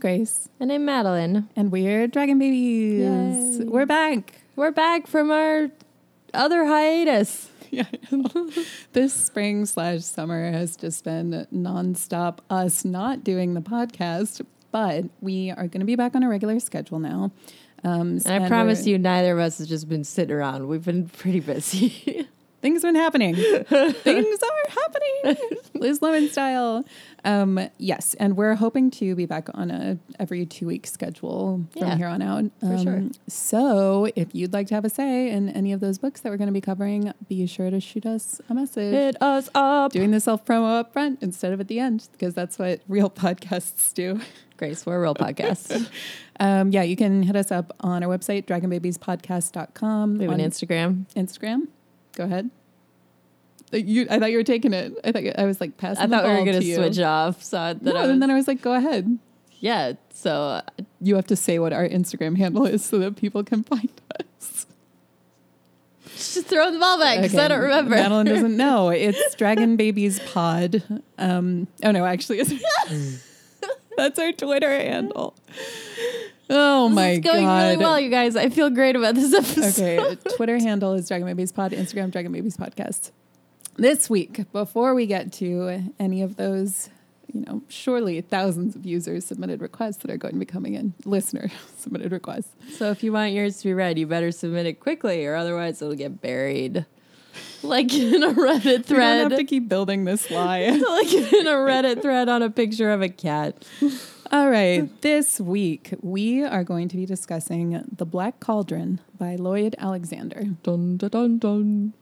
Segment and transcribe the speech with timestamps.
[0.00, 1.48] Grace, And I'm Madeline.
[1.54, 3.58] and we're Dragon Babies.
[3.60, 3.64] Yay.
[3.66, 4.40] We're back.
[4.56, 5.68] We're back from our
[6.34, 7.48] other hiatus.
[7.72, 7.84] Yeah.
[8.94, 15.50] this spring slash summer has just been nonstop us not doing the podcast, but we
[15.52, 17.30] are going to be back on a regular schedule now.
[17.84, 20.66] Um, And I promise you, neither of us has just been sitting around.
[20.66, 22.26] We've been pretty busy.
[22.62, 23.34] things have been happening.
[23.64, 26.84] things are happening, Liz Lemon style.
[27.24, 31.82] Um, yes, and we're hoping to be back on a every two week schedule from
[31.82, 32.44] Yeah, here on out.
[32.60, 32.96] for sure.
[32.96, 36.30] Um, So, if you'd like to have a say in any of those books that
[36.30, 38.92] we're going to be covering, be sure to shoot us a message.
[38.92, 39.92] Hit us up.
[39.92, 43.10] Doing the self promo up front instead of at the end, because that's what real
[43.10, 44.20] podcasts do.
[44.56, 45.88] Grace, we're a real podcast.
[46.42, 50.16] Um, yeah, you can hit us up on our website, dragonbabiespodcast.com.
[50.16, 51.06] We have an on Instagram.
[51.14, 51.68] Instagram.
[52.20, 52.50] Go ahead.
[53.72, 54.92] Uh, You, I thought you were taking it.
[55.02, 56.04] I thought I was like passing.
[56.04, 56.74] I thought we were going to you.
[56.74, 57.42] switch off.
[57.42, 59.18] So that No, was, and then I was like, go ahead.
[59.58, 59.94] yeah.
[60.12, 60.62] So uh,
[61.00, 63.88] You have to say what our Instagram handle is so that people can find
[64.38, 64.66] us.
[66.04, 67.90] just throw the ball back because I don't remember.
[67.96, 68.90] Madeline doesn't know.
[68.90, 70.82] It's Dragon Babies Pod.
[71.16, 72.52] Um, oh no, actually, it's,
[73.96, 75.34] that's our Twitter handle.
[76.52, 77.18] Oh my god.
[77.18, 77.62] it's going god!
[77.62, 78.34] really well, you guys.
[78.36, 79.82] I feel great about this episode.
[79.82, 83.12] Okay, uh, Twitter handle is Dragon Babies Pod, Instagram Dragon Babies Podcast.
[83.76, 86.90] This week, before we get to any of those,
[87.32, 90.92] you know, surely thousands of users submitted requests that are going to be coming in,
[91.04, 92.50] listener submitted requests.
[92.76, 95.80] So if you want yours to be read, you better submit it quickly, or otherwise
[95.80, 96.84] it'll get buried,
[97.62, 100.68] like in a Reddit We don't thread, have to keep building this lie.
[100.88, 103.64] like in a Reddit thread on a picture of a cat.
[104.32, 109.74] All right, this week we are going to be discussing The Black Cauldron by Lloyd
[109.78, 110.44] Alexander.
[110.62, 111.92] Dun dun dun dun.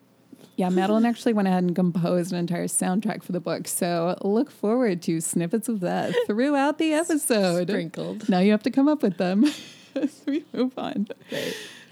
[0.57, 4.51] Yeah, Madeline actually went ahead and composed an entire soundtrack for the book, so look
[4.51, 7.69] forward to snippets of that throughout the episode.
[7.69, 8.29] Sprinkled.
[8.29, 9.45] Now you have to come up with them
[9.95, 11.08] as we move on.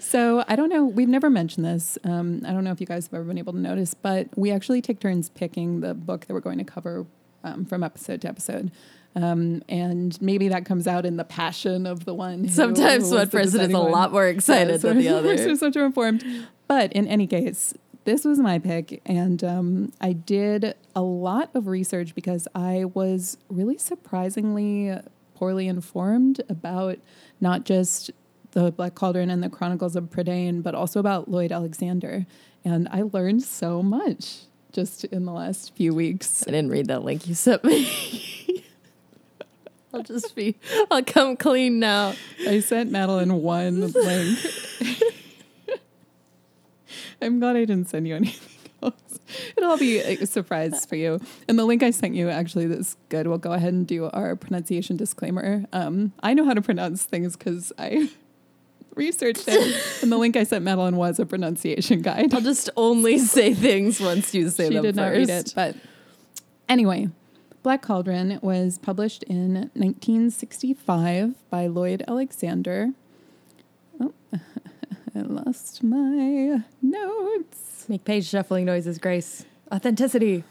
[0.07, 0.85] So I don't know.
[0.85, 1.97] We've never mentioned this.
[2.05, 4.51] Um, I don't know if you guys have ever been able to notice, but we
[4.51, 7.05] actually take turns picking the book that we're going to cover
[7.43, 8.71] um, from episode to episode.
[9.17, 12.47] Um, and maybe that comes out in the passion of the one.
[12.47, 13.91] Sometimes one person is a one.
[13.91, 15.55] lot more excited Yeah, than the other.
[15.55, 16.23] so much informed.
[16.69, 17.73] But in any case,
[18.05, 23.37] this was my pick, and um, I did a lot of research because I was
[23.49, 24.95] really surprisingly
[25.35, 26.99] poorly informed about
[27.41, 28.11] not just
[28.51, 32.25] the Black Cauldron and the Chronicles of Prydain, but also about Lloyd Alexander.
[32.63, 34.39] And I learned so much
[34.71, 36.43] just in the last few weeks.
[36.47, 38.63] I didn't read that link you sent me.
[39.93, 40.55] I'll just be,
[40.91, 42.13] I'll come clean now.
[42.47, 44.39] I sent Madeline one link.
[47.21, 49.19] I'm glad I didn't send you anything else.
[49.55, 51.19] It'll all be a surprise for you.
[51.47, 53.27] And the link I sent you, actually, that's good.
[53.27, 55.65] We'll go ahead and do our pronunciation disclaimer.
[55.73, 58.09] Um, I know how to pronounce things because I
[58.97, 59.83] researched it.
[60.01, 62.33] and the link I sent Madeline was a pronunciation guide.
[62.33, 65.43] I'll just only say things once you say she them did not read it.
[65.43, 65.55] first.
[65.55, 65.75] But
[66.67, 67.09] anyway,
[67.63, 72.91] Black Cauldron was published in 1965 by Lloyd Alexander.
[74.01, 77.85] Oh, I lost my notes.
[77.87, 79.45] Make page shuffling noises, Grace.
[79.71, 80.43] Authenticity.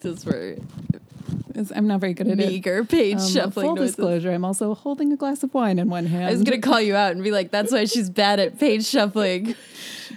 [0.00, 1.00] This is It's-
[1.74, 2.48] I'm not very good at it.
[2.48, 3.96] meager page Um, shuffling full noises.
[3.96, 6.24] disclosure, I'm also holding a glass of wine in one hand.
[6.26, 8.84] I was gonna call you out and be like, "That's why she's bad at page
[8.86, 9.54] shuffling."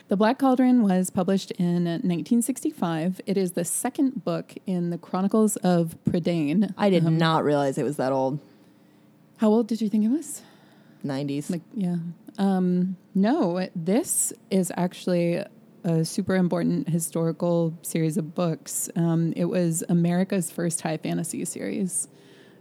[0.09, 3.21] The Black Cauldron was published in 1965.
[3.25, 6.73] It is the second book in the Chronicles of Prydain.
[6.77, 8.39] I did Um, not realize it was that old.
[9.37, 10.41] How old did you think it was?
[11.03, 11.49] Nineties.
[11.49, 11.97] Like, yeah.
[12.37, 15.43] Um, no, this is actually
[15.83, 18.89] a super important historical series of books.
[18.95, 22.07] Um, it was America's first high fantasy series.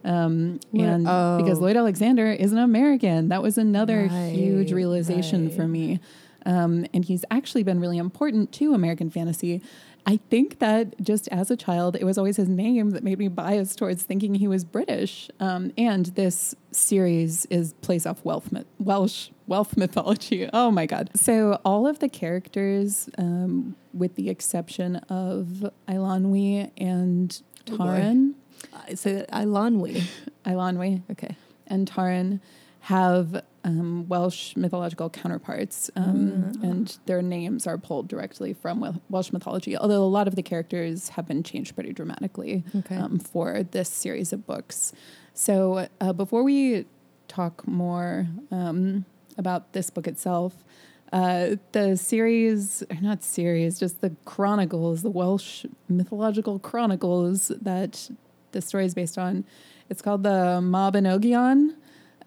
[0.04, 1.38] Um, and oh.
[1.38, 6.00] because Lloyd Alexander is an American, that was another Right, huge realization for me.
[6.44, 9.62] Um, and he's actually been really important to American fantasy.
[10.04, 13.28] I think that just as a child, it was always his name that made me
[13.28, 15.30] biased towards thinking he was British.
[15.38, 20.48] Um, and this series is plays off Welsh, myth- Welsh Welsh mythology.
[20.52, 21.10] Oh my god!
[21.14, 27.40] So all of the characters, um, with the exception of Eilonwy and
[27.70, 27.76] Oh.
[27.76, 28.34] Taran,
[28.74, 30.02] I say that Eilonwy.
[30.44, 31.36] Eilonwy Okay.
[31.68, 32.40] and Taran
[32.80, 36.62] have um, Welsh mythological counterparts, um, Mm.
[36.64, 39.76] and their names are pulled directly from Welsh mythology.
[39.76, 42.96] Although a lot of the characters have been changed pretty dramatically Okay.
[42.96, 44.92] um, for this series of books.
[45.34, 46.86] So uh, before we
[47.28, 49.04] talk more um,
[49.38, 50.64] about this book itself,
[51.12, 58.10] uh, the series, or not series, just the chronicles, the Welsh mythological chronicles that
[58.52, 59.44] the story is based on,
[59.88, 61.74] it's called the Mabinogion.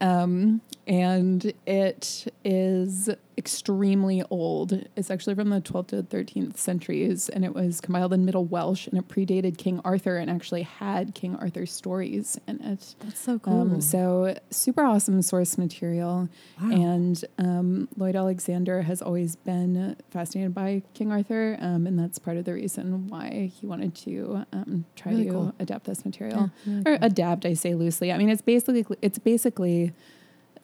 [0.01, 4.71] Um, and it is extremely old.
[4.95, 8.87] It's actually from the 12th to 13th centuries, and it was compiled in Middle Welsh,
[8.87, 12.95] and it predated King Arthur and actually had King Arthur's stories in it.
[12.99, 13.61] That's so cool.
[13.61, 16.29] Um, so super awesome source material,
[16.61, 16.71] Wow.
[16.71, 22.37] and um, Lloyd Alexander has always been fascinated by King Arthur, um, and that's part
[22.37, 25.53] of the reason why he wanted to um, try Really to cool.
[25.59, 27.07] adapt this material Yeah, really or cool.
[27.07, 27.45] adapt.
[27.45, 28.13] I say loosely.
[28.13, 29.91] I mean, it's basically it's basically,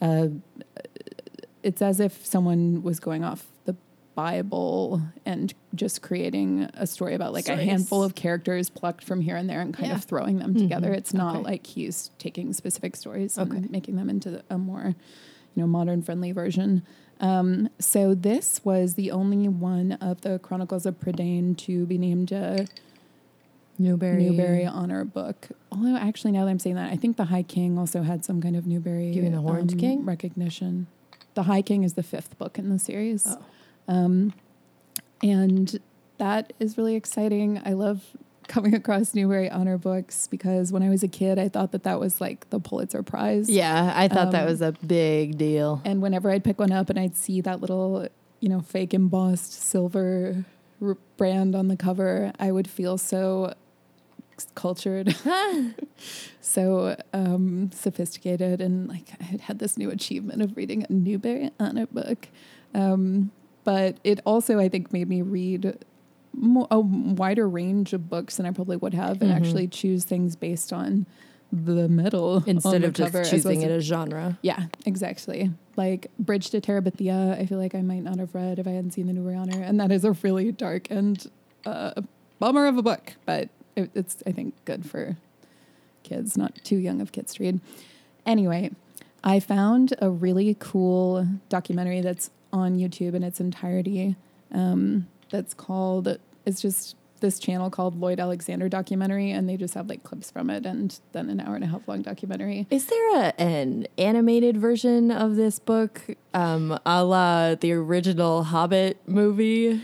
[0.01, 0.27] uh,
[1.63, 3.75] it's as if someone was going off the
[4.15, 9.21] Bible and just creating a story about like So a handful of characters plucked from
[9.21, 9.95] here and there and kind Yeah.
[9.95, 10.59] of throwing them Mhm.
[10.59, 10.91] together.
[10.91, 11.43] It's not Okay.
[11.45, 13.57] like he's taking specific stories Okay.
[13.57, 14.95] and making them into a more,
[15.55, 16.81] you know, modern friendly version.
[17.19, 22.31] Um, so this was the only one of the Chronicles of Prydain to be named
[22.31, 22.65] a
[23.79, 24.29] Newbery.
[24.29, 25.49] Newbery Honor Book.
[25.71, 28.41] Although, actually, now that I'm saying that, I think the High King also had some
[28.41, 29.11] kind of Newbery.
[29.15, 30.05] um, mean the Horned King?
[30.05, 30.87] recognition?
[31.33, 33.39] The High King is the fifth book in the series, Oh.
[33.87, 34.33] um,
[35.23, 35.79] and
[36.17, 37.61] that is really exciting.
[37.65, 38.03] I love
[38.47, 41.99] coming across Newbery Honor books because when I was a kid, I thought that that
[41.99, 43.49] was like the Pulitzer Prize.
[43.49, 45.81] Yeah, I thought that Um, was a big deal.
[45.85, 48.07] And whenever I'd pick one up and I'd see that little,
[48.41, 50.43] you know, fake embossed silver
[51.15, 53.53] brand on the cover, I would feel so
[54.55, 55.15] cultured,
[56.41, 61.51] so um, sophisticated, and like I had had this new achievement of reading a Newbery
[61.59, 62.27] Honor book.
[62.73, 63.31] Um,
[63.63, 65.77] but it also, I think, made me read
[66.33, 69.35] mo- a wider range of books than I probably would have, and Mhm.
[69.35, 71.05] actually choose things based on
[71.53, 74.39] the on Instead the of just as choosing it to- a genre.
[74.41, 75.51] yeah, exactly.
[75.75, 78.91] Like Bridge to Terabithia, I feel like I might not have read if I hadn't
[78.91, 81.29] seen the Newbery Honor, and that is a really dark and
[81.65, 82.01] uh,
[82.39, 85.17] bummer of a book, but it, it's I think good for
[86.03, 87.59] kids, not too young of kids to read.
[88.25, 88.71] Anyway,
[89.23, 94.15] I found a really cool documentary that's on YouTube in its entirety.
[94.51, 96.17] Um, that's called.
[96.45, 100.49] It's just this channel called Lloyd Alexander documentary, and they just have like clips from
[100.49, 102.67] it, and then an hour and a half long documentary.
[102.69, 106.01] Is there a, an animated version of this book,
[106.33, 109.81] um, a la the original Hobbit movie?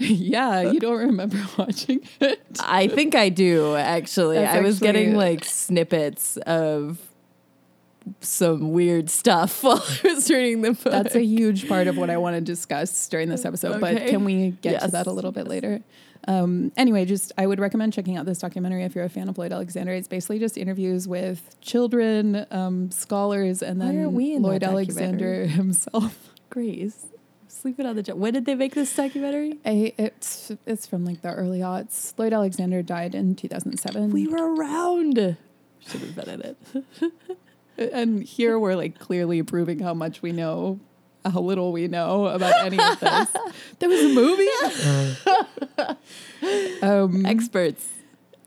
[0.00, 2.40] Yeah, you don't remember watching it.
[2.60, 4.38] I think I do actually.
[4.38, 6.98] That's I was actually- getting like snippets of
[8.20, 10.84] some weird stuff while I was reading the book.
[10.92, 14.24] That's a huge part of what I want to discuss during this episode, but can
[14.24, 15.80] we get to that a little bit later?
[16.28, 19.38] Um, anyway, just I would recommend checking out this documentary if you're a fan of
[19.38, 19.92] Lloyd Alexander.
[19.92, 24.64] It's basically just interviews with children, um, scholars, and then aren't we in that Lloyd
[24.64, 26.32] Alexander himself.
[26.50, 27.06] Grace.
[27.60, 28.18] Sleeping on the job.
[28.18, 29.58] When did they make this documentary?
[29.66, 32.14] I, it's it's from like the early aughts.
[32.16, 34.12] Lloyd Alexander died in 2007.
[34.12, 35.36] We were around.
[35.80, 36.56] Should have been in it.
[37.92, 40.80] and here we're like clearly proving how much we know,
[41.22, 43.28] how little we know about any of this.
[43.78, 44.48] there was a movie.
[46.82, 47.90] um, Experts.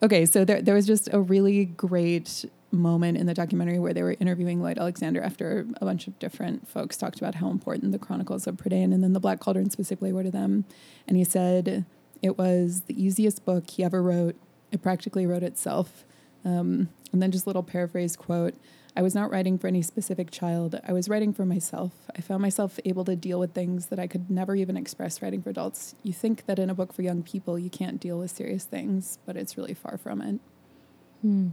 [0.01, 4.03] okay, so there there was just a really great moment in the documentary where they
[4.03, 7.99] were interviewing Lloyd Alexander after a bunch of different folks talked about how important the
[7.99, 10.65] Chronicles of Prydain and then the Black Cauldron specifically were to them,
[11.07, 11.85] and he said
[12.21, 14.35] it was the easiest book he ever wrote.
[14.71, 16.05] It practically wrote itself.
[16.43, 18.55] Um, and then just a little paraphrase quote.
[18.95, 20.79] I was not writing for any specific child.
[20.87, 21.91] I was writing for myself.
[22.15, 25.41] I found myself able to deal with things that I could never even express writing
[25.41, 25.95] for adults.
[26.03, 29.17] You think that in a book for young people, you can't deal with serious things,
[29.25, 30.39] but it's really far from it.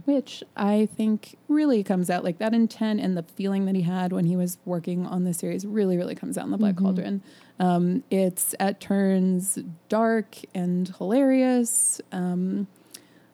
[0.05, 4.11] Which I think really comes out like that intent and the feeling that he had
[4.11, 7.23] when he was working on the series really, really comes out in the Black Cauldron.
[7.59, 12.01] Um, it's at turns dark and hilarious.
[12.11, 12.67] Um,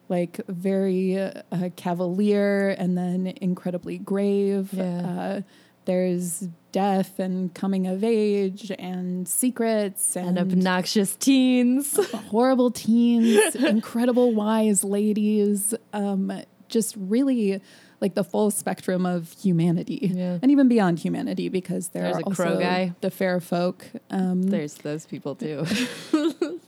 [0.08, 4.72] like very uh, cavalier and then incredibly grave.
[4.72, 5.00] Yeah.
[5.00, 5.40] Uh,
[5.88, 11.98] there's death and coming of age and secrets And and, obnoxious teens.
[12.30, 15.72] horrible teens, incredible wise ladies.
[15.94, 16.30] Um,
[16.68, 17.62] just really
[18.02, 20.38] like the full spectrum of humanity Yeah.
[20.42, 22.94] and even beyond humanity because there There's are a crow guy.
[23.00, 23.86] the fair folk.
[24.10, 25.64] Um, There's those people too.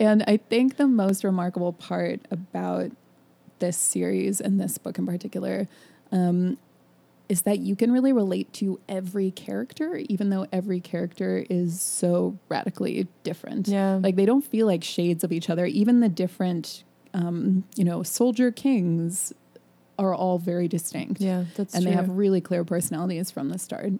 [0.00, 2.90] And I think the most remarkable part about
[3.60, 5.68] this series and this book in particular
[6.10, 6.58] um,
[7.28, 12.38] is that you can really relate to every character, even though every character is so
[12.48, 13.66] radically different.
[13.68, 13.98] Yeah.
[14.02, 15.64] Like they don't feel like shades of each other.
[15.64, 19.32] Even the different, um, you know, soldier kings
[19.98, 21.20] are all very distinct.
[21.20, 21.78] yeah, that's true.
[21.78, 21.90] and true.
[21.90, 23.92] they have really clear personalities from the start.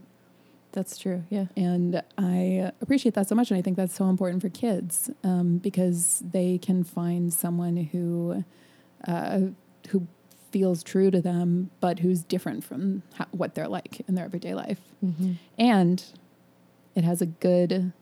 [0.73, 1.23] that's true.
[1.31, 1.47] Yeah.
[1.57, 3.51] And I appreciate that so much.
[3.51, 8.45] And I think that's so important for kids um, because they can find someone who,
[9.07, 9.41] uh,
[9.91, 10.09] who
[10.55, 14.55] feels true to them, but who's different from how, what they're like in their everyday
[14.55, 14.79] life.
[15.59, 16.05] And
[16.95, 17.93] it has a good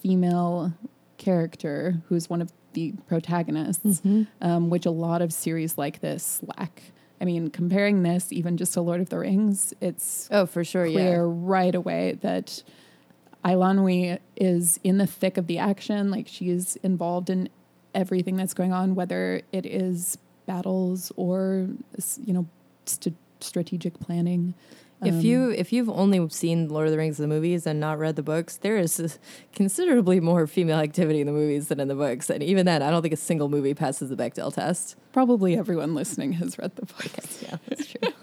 [0.00, 0.72] female
[1.18, 4.00] character who's one of the protagonists,
[4.40, 6.82] um, which a lot of series like this lack.
[7.20, 10.86] I mean, comparing this even just to Lord of the Rings, it's Oh, for sure.
[10.88, 11.32] clear Yeah.
[11.34, 12.62] right away that
[13.44, 16.12] Eilonwy is in the thick of the action.
[16.12, 17.48] Like she's involved in
[17.92, 21.68] everything that's going on, whether it is battles or
[22.24, 22.46] you know
[22.86, 24.54] st- strategic planning.
[25.04, 27.98] If Um, you if you've only seen Lord of the Rings the movies and not
[27.98, 29.18] read the books, there is
[29.52, 32.30] considerably more female activity in the movies than in the books.
[32.30, 34.94] And even then, I don't think a single movie passes the Bechdel test.
[35.12, 37.10] probably everyone listening has read the book.
[37.42, 37.98] Yeah, that's true.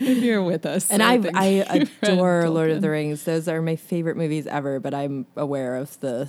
[0.00, 1.46] if you're with us, and I I
[2.02, 3.22] adore Lord of the Rings.
[3.22, 4.80] Those are my favorite movies ever.
[4.80, 6.28] But I'm aware of the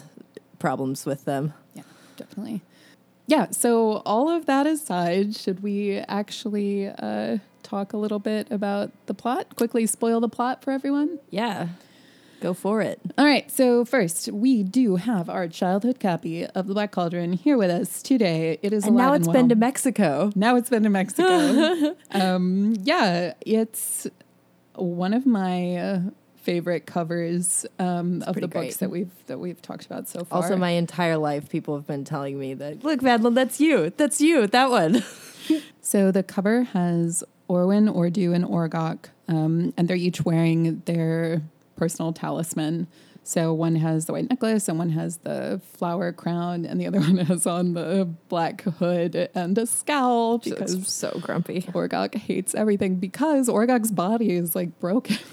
[0.59, 1.53] problems with them.
[1.73, 1.81] Yeah,
[2.17, 2.61] definitely.
[3.27, 3.49] Yeah.
[3.51, 9.13] So all of that aside, should we actually uh, talk a little bit about the
[9.13, 9.55] plot?
[9.55, 11.19] Quickly spoil the plot for everyone.
[11.31, 11.69] Yeah,
[12.41, 12.99] go for it.
[13.17, 13.49] All right.
[13.49, 18.03] So first, we do have our childhood copy of the Black Cauldron here with us
[18.03, 18.59] today.
[18.61, 19.55] It is And now it's and been to.
[19.55, 20.31] Mexico.
[20.35, 21.95] Now it's been to Mexico.
[22.11, 24.05] um, yeah, it's
[24.75, 25.99] one of my uh,
[26.45, 30.43] favorite covers um, of the pretty books that we've that we've talked about so far.
[30.43, 33.91] Also, my entire life, people have been telling me that, look, Madeline, that's you.
[33.97, 34.47] That's you.
[34.47, 35.03] That one.
[35.81, 41.43] So the cover has Orwen, Orddu, and Orgoch, um, and they're each wearing their
[41.75, 42.87] personal talisman.
[43.23, 46.99] So one has the white necklace, and one has the flower crown, and the other
[47.01, 51.61] one has on the black hood and a scowl Because because so grumpy.
[51.61, 55.17] Orgoch hates everything because Orgoch's body is like broken.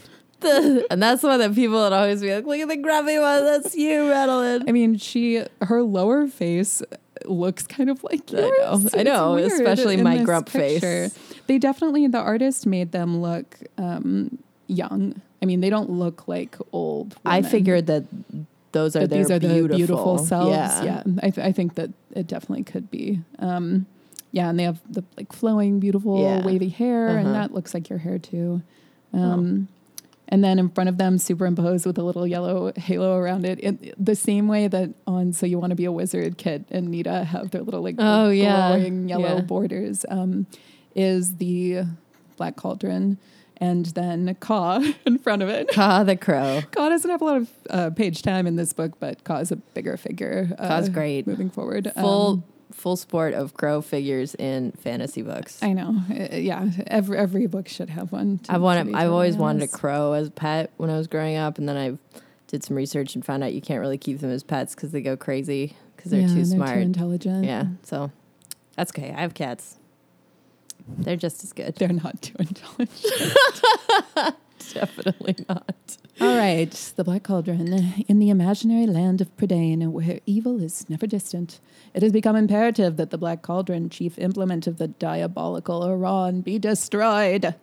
[0.44, 3.44] and that's the one that people would always be like, look at the grumpy one.
[3.44, 4.68] That's you, Madeline.
[4.68, 6.82] I mean, she her lower face
[7.24, 8.52] looks kind of like I know.
[8.72, 8.94] yours.
[8.94, 11.16] I know, especially my grump face.
[11.46, 15.20] They definitely the artist made them look um, young.
[15.40, 17.16] I mean, they don't look like old.
[17.24, 18.04] I figured that
[18.72, 20.50] those are that their these are beautiful, the beautiful selves.
[20.50, 20.84] Yeah.
[20.84, 23.20] Yeah, I, th- I think that it definitely could be.
[23.38, 23.86] Um,
[24.30, 26.44] yeah, and they have the like flowing, beautiful, Yeah.
[26.46, 27.18] wavy hair, Uh-huh.
[27.18, 28.62] and that looks like your hair too.
[29.12, 29.68] Um,
[30.32, 33.94] And then in front of them, superimposed with a little yellow halo around it, it
[34.02, 37.24] the same way that on "So You Want to Be a Wizard," Kit and Nita
[37.24, 38.68] have their little like Oh, yeah.
[38.76, 39.40] glowing yellow Yeah.
[39.42, 40.06] borders.
[40.08, 40.46] Um,
[40.94, 41.82] is the
[42.38, 43.18] Black Cauldron,
[43.58, 45.68] and then Kaw in front of it.
[45.68, 46.62] Kaw the crow.
[46.70, 49.52] Kaw doesn't have a lot of uh, page time in this book, but Kaw is
[49.52, 50.50] a bigger figure.
[50.58, 51.26] Uh, Kaw's great.
[51.26, 51.92] Moving forward.
[51.94, 55.62] Full Um, full sport of crow figures in fantasy books.
[55.62, 55.96] I know.
[56.10, 56.68] Uh, yeah.
[56.86, 58.38] Every, every book should have one.
[58.38, 61.36] to- I've wanted I've always wanted a crow as a pet when I was growing
[61.36, 61.98] up, and then I
[62.48, 65.00] did some research and found out you can't really keep them as pets because they
[65.00, 66.74] go crazy because they're Yeah, too they're smart.
[66.74, 67.44] Too intelligent.
[67.44, 68.10] yeah, so
[68.76, 69.10] that's okay.
[69.16, 69.78] I have cats.
[70.98, 71.76] They're just as good.
[71.76, 73.36] They're not too intelligent.
[74.74, 75.96] Definitely not.
[76.20, 76.70] All right.
[76.96, 78.04] The Black Cauldron.
[78.08, 81.60] In the imaginary land of Prydain, where evil is never distant,
[81.94, 86.58] it has become imperative that the Black Cauldron, chief implement of the diabolical Arawn, be
[86.58, 87.54] destroyed.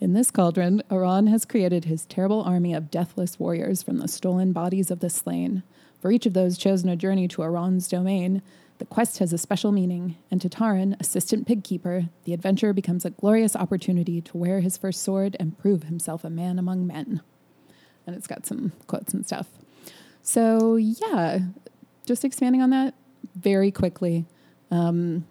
[0.00, 4.52] In this cauldron, Arawn has created his terrible army of deathless warriors from the stolen
[4.52, 5.62] bodies of the slain.
[6.00, 8.42] For each of those chosen a journey to Arawn's domain,
[8.78, 13.04] the quest has a special meaning, and to Taran, assistant pig keeper, the adventure becomes
[13.04, 17.22] a glorious opportunity to wear his first sword and prove himself a man among men.
[18.06, 19.46] And it's got some quotes and stuff.
[20.22, 21.38] So, yeah,
[22.04, 22.94] just expanding on that
[23.36, 24.26] very quickly,
[24.70, 25.26] um,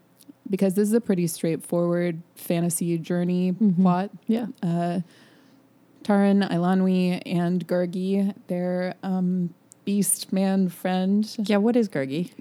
[0.50, 4.10] because this is a pretty straightforward fantasy journey plot.
[4.28, 4.48] Yeah.
[4.62, 5.02] Uh,
[6.04, 9.54] Taran, Eilonwy, and Gurgi, their um,
[9.86, 12.32] beast man friend, Yeah, what is Gurgi?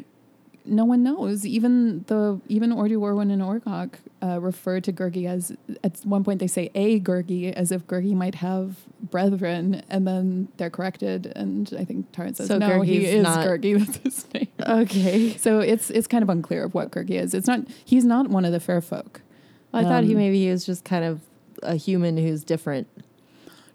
[0.65, 1.45] No one knows.
[1.45, 5.53] Even the even Orddu Orwen and Orgoch uh, refer to Gurgi as
[5.83, 8.77] at one point they say a Gurgi as if Gurgi might have
[9.11, 11.33] brethren, and then they're corrected.
[11.35, 13.77] And I think Taran says So no, he is not- Gurgi.
[13.85, 14.49] That's his name.
[14.65, 15.37] Okay.
[15.37, 17.35] So it's it's kind of unclear of what Gurgi is.
[17.35, 17.61] It's not.
[17.85, 19.21] He's not one of the fair folk.
[19.75, 21.21] I thought he Um, maybe he was just kind of
[21.63, 22.87] a human who's different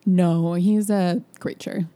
[0.05, 1.87] No, he's a creature.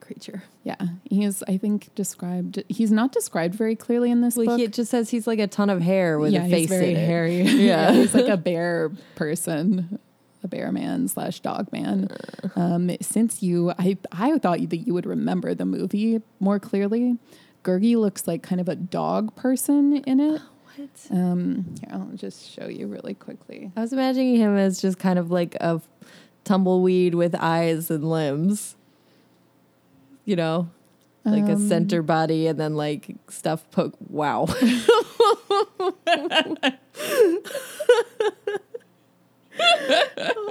[0.00, 0.42] creature.
[0.68, 1.42] Yeah, he is.
[1.48, 2.62] I think described.
[2.68, 4.58] He's not described very clearly in this Well, book.
[4.58, 6.68] he, it just says he's like a ton of hair with yeah, a face he's
[6.68, 7.06] very in it.
[7.06, 7.40] hairy.
[7.42, 7.92] Yeah.
[7.92, 9.98] he's like a bear person,
[10.44, 12.08] a bear man slash dog man.
[12.54, 17.16] Um, since you, I I thought that you would remember the movie more clearly.
[17.64, 20.40] Gurgi looks like kind of a dog person in it.
[20.78, 21.18] What?
[21.18, 23.72] Um, here, I'll just show you really quickly.
[23.76, 25.80] I was imagining him as just kind of like a
[26.44, 28.76] tumbleweed with eyes and limbs.
[30.28, 30.68] You know,
[31.24, 33.94] like a Um, center body and then like stuff poke.
[34.10, 34.46] Wow.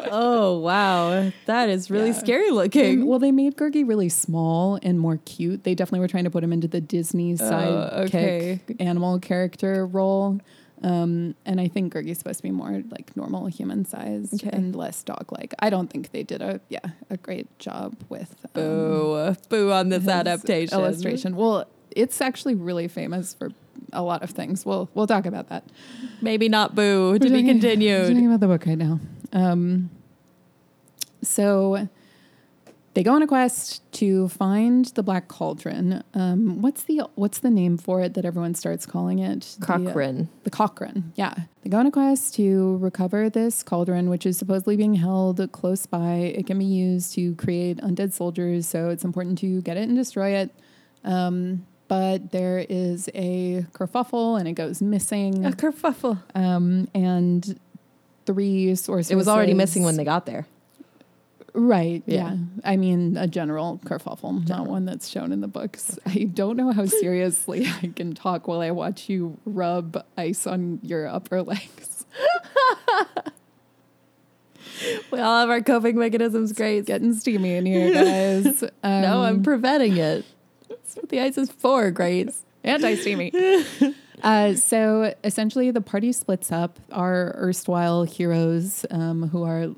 [0.10, 2.13] Oh wow, that is really Yeah.
[2.13, 3.05] scary They- looking.
[3.05, 5.63] well, they made Gurgi really small and more cute.
[5.63, 8.60] They definitely were trying to put him into the Disney sidekick Oh, okay.
[8.79, 10.39] animal character role.
[10.84, 14.55] Um, and I think Gurgi's supposed to be more like normal human sized Okay.
[14.55, 15.55] and less dog like.
[15.60, 16.79] I don't think they did a yeah
[17.10, 20.77] a great job with um, Boo, boo on this adaptation.
[20.77, 21.36] illustration.
[21.36, 23.50] Well, it's actually really famous for
[23.91, 24.65] a lot of things.
[24.67, 25.63] We'll we'll talk about that.
[26.22, 26.84] Maybe not boo.
[26.84, 28.01] To We're be talking- We're continued.
[28.07, 29.00] talking about the book right now.
[29.34, 29.89] Um,
[31.24, 31.88] so
[32.97, 36.03] they go on a quest to find the Black Cauldron.
[36.15, 39.55] Um, what's the what's the name for it that everyone starts calling it?
[39.59, 40.27] The, uh, Crochan.
[40.45, 41.35] The Crochan, yeah.
[41.61, 45.85] They go on a quest to recover this cauldron, which is supposedly being held close
[45.85, 46.15] by.
[46.15, 49.95] It can be used to create undead soldiers, so it's important to get it and
[49.95, 50.49] destroy it.
[51.03, 55.45] Um, but there is a kerfuffle and it goes missing.
[55.45, 56.17] A kerfuffle.
[56.33, 57.59] Um, and
[58.25, 59.11] three sources.
[59.11, 60.47] It was already missing when they got there.
[61.59, 62.03] Right.
[62.05, 62.33] Yeah.
[62.33, 62.37] Yeah.
[62.63, 65.97] I mean, a general kerfuffle, not one that's shown in the books.
[66.05, 70.79] I don't know how seriously I can talk while I watch you rub ice on
[70.83, 72.05] your upper legs.
[75.11, 76.53] We all have our coping mechanisms.
[76.53, 76.85] Great.
[76.85, 77.91] Getting steamy in here,
[78.45, 78.61] guys.
[78.83, 80.23] Um, no, I'm preventing it.
[80.69, 82.45] That's what the ice is for, Grace.
[82.63, 83.31] anti steamy.
[84.21, 86.79] Uh, so essentially, the party splits up.
[86.91, 89.69] Our erstwhile heroes, um, who are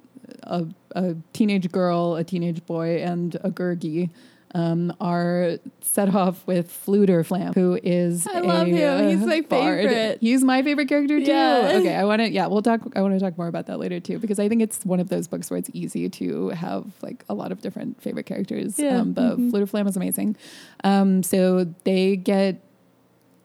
[0.44, 4.10] a, a teenage girl, a teenage boy, and a Gurgi,
[4.56, 9.10] um, are set off with Fflewddur Fflam, who is I a, love him.
[9.10, 9.80] He's uh, my bard.
[9.80, 10.18] favorite.
[10.22, 11.26] He's my favorite character too.
[11.26, 11.74] Yeah.
[11.76, 12.30] Okay, I want to.
[12.30, 12.82] Yeah, we'll talk.
[12.96, 15.10] I want to talk more about that later too, because I think it's one of
[15.10, 18.80] those books where it's easy to have like a lot of different favorite characters.
[18.80, 18.98] Yeah.
[18.98, 20.36] Um, but Fflewddur Fflam is amazing.
[20.84, 22.64] Um, so they get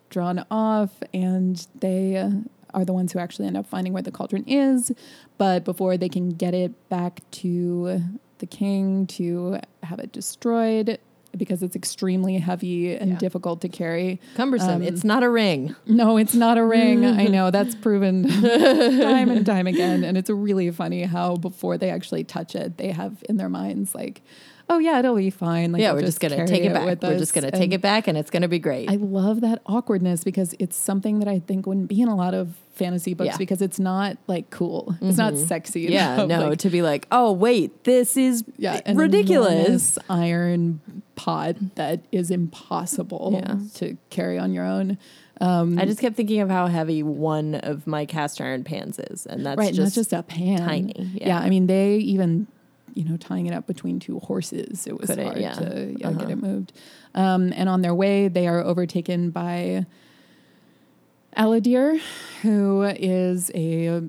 [0.08, 2.30] drawn off and they uh,
[2.74, 4.92] are the ones who actually end up finding where the cauldron is
[5.38, 8.00] but before they can get it back to
[8.38, 10.98] the king to have it destroyed
[11.36, 13.18] because it's extremely heavy and Yeah.
[13.18, 14.76] difficult to carry Cumbersome.
[14.76, 15.74] Um, it's not a ring.
[15.86, 20.30] no it's not a ring i know that's proven time and time again and it's
[20.30, 24.22] really funny how before they actually touch it they have in their minds like
[24.70, 26.84] oh yeah it'll be fine like yeah, we're just, gonna take it back.
[26.86, 28.90] with We're us." just gonna And- take it back, and it's gonna be great.
[28.90, 32.34] I love that awkwardness because it's something that I think wouldn't be in a lot
[32.34, 33.36] of fantasy books Yeah.
[33.36, 34.96] because it's not like cool.
[35.00, 35.82] It's not sexy.
[35.82, 36.28] yeah, enough.
[36.28, 39.98] no, Like, to be like, oh wait, this is yeah, ridiculous.
[40.08, 40.80] iron
[41.14, 43.56] pot that is impossible Yeah.
[43.74, 44.98] to carry on your own.
[45.40, 49.26] Um, I just kept thinking of how heavy one of my cast iron pans is,
[49.26, 50.58] and that's right, and just, that's just a pan.
[50.58, 51.28] tiny, Yeah.
[51.28, 51.38] yeah.
[51.40, 52.46] I mean they even
[52.94, 54.86] you know tying it up between two horses.
[54.86, 55.52] It was Couldn't, hard yeah.
[55.54, 56.18] to yeah, Uh-huh.
[56.20, 56.72] get it moved.
[57.14, 59.86] Um, and on their way, they are overtaken by
[61.36, 62.00] Ellidyr,
[62.42, 64.02] who is a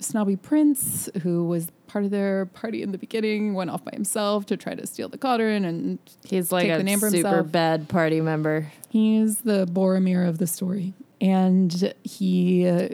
[0.00, 4.44] snobby prince who was part of their party in the beginning, went off by himself
[4.46, 7.28] to try to steal the cauldron, and he's like take a the name for super
[7.28, 7.52] himself.
[7.52, 8.72] bad party member.
[8.88, 10.92] he's the Boromir of the story.
[11.20, 12.88] And he uh,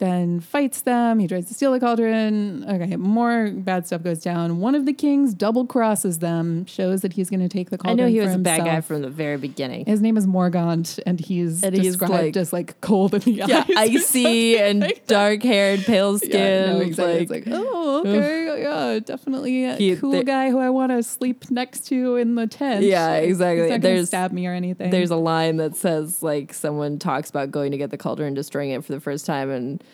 [0.00, 1.20] then fights them.
[1.20, 2.64] He tries to steal the cauldron.
[2.68, 4.58] Okay, more bad stuff goes down.
[4.58, 8.00] One of the kings double crosses them, shows that he's going to take the cauldron.
[8.00, 9.84] I know he was a bad guy from the very beginning.
[9.86, 13.32] His name is Morgant, and he's And he's described like- as like cold in the
[13.32, 13.70] yeah, eyes.
[13.76, 16.30] icy and dark haired, pale skin.
[16.32, 17.26] Yeah, no, exactly.
[17.26, 18.10] like- it's like, oh, okay,
[18.56, 22.34] yeah, definitely a He- cool there- guy who I want to sleep next to in
[22.34, 22.84] the tent.
[22.84, 23.62] Yeah, exactly.
[23.64, 24.90] He's not gonna There's- stab me or anything.
[24.90, 28.36] There's a line that says like someone talks about going to get the cauldron and
[28.36, 29.84] destroying it for the first time and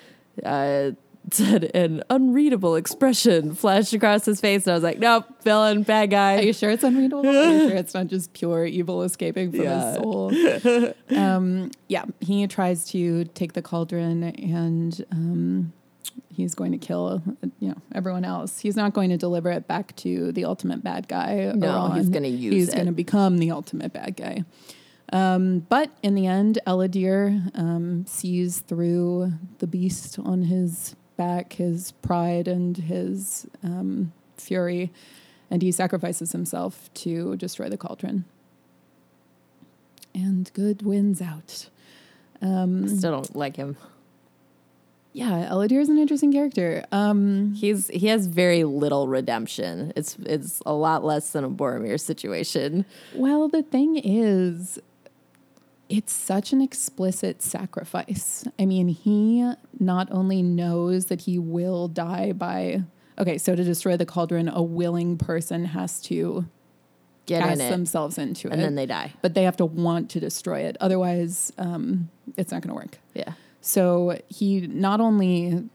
[0.44, 0.90] uh
[1.32, 6.10] said an unreadable expression flashed across his face and I was like, Nope, villain, bad
[6.10, 7.26] guy." Are you sure it's unreadable?
[7.26, 9.86] Are you sure it's not just pure evil escaping from Yeah.
[9.88, 10.92] his soul?
[11.18, 15.72] um, yeah, he tries to take the cauldron and um,
[16.30, 17.22] he's going to kill
[17.60, 18.60] you know everyone else.
[18.60, 21.52] He's not going to deliver it back to the ultimate bad guy.
[21.54, 24.44] No, he's gonna use He's going to become the ultimate bad guy.
[25.12, 31.92] Um, but in the end, Ellidyr um, sees through the beast on his back, his
[31.92, 34.92] pride and his um, fury,
[35.50, 38.24] and he sacrifices himself to destroy the cauldron.
[40.14, 41.68] And good wins out.
[42.42, 43.76] Um, Still don't like him.
[45.16, 46.84] Yeah, Ellidyr is an interesting character.
[46.92, 49.92] Um, He's he has very little redemption.
[49.96, 52.84] It's it's a lot less than a Boromir situation.
[53.14, 54.78] Well, the thing is,
[55.88, 58.44] it's such an explicit sacrifice.
[58.58, 59.50] I mean, he
[59.80, 62.82] not only knows that he will die by.
[63.18, 66.44] Okay, so to destroy the cauldron, a willing person has to
[67.24, 67.70] Get cast in it.
[67.70, 68.52] themselves into it.
[68.52, 69.14] and then they die.
[69.22, 70.76] but they have to want to destroy it.
[70.80, 72.98] Otherwise, um, it's not going to work.
[73.14, 73.32] Yeah.
[73.66, 75.68] So he not only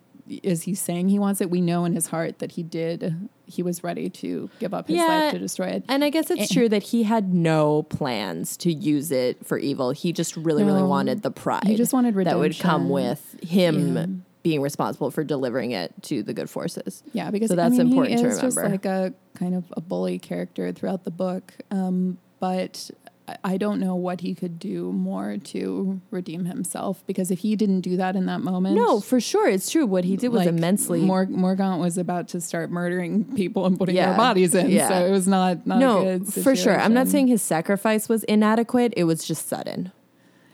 [0.43, 1.49] is he saying he wants it?
[1.49, 3.27] We know in his heart that he did.
[3.47, 5.05] He was ready to give up his Yeah.
[5.07, 5.83] life to destroy it.
[5.89, 6.53] And I guess it's Eh.
[6.53, 9.91] true that he had no plans to use it for evil.
[9.91, 11.65] He just really, really wanted the pride.
[11.67, 12.39] He just wanted redemption.
[12.39, 14.05] that would come with him Yeah.
[14.41, 17.03] being responsible for delivering it to the good forces.
[17.11, 19.65] Yeah, because So that's I mean, important he to is just like a kind of
[19.75, 22.89] a bully character throughout the book, um, but
[23.43, 27.03] I- don't know what he could do more to redeem himself.
[27.05, 29.85] Because if he didn't do that in that moment, No, for sure, it's true.
[29.85, 33.77] What he did was like, immensely Mor- Morgant was about to start murdering people and
[33.77, 34.07] putting Yeah.
[34.07, 34.87] their bodies in, Yeah.
[34.89, 35.79] so it was not not a
[36.17, 36.79] no, for sure.
[36.79, 38.93] I'm not saying his sacrifice was inadequate.
[38.97, 39.91] It was just sudden.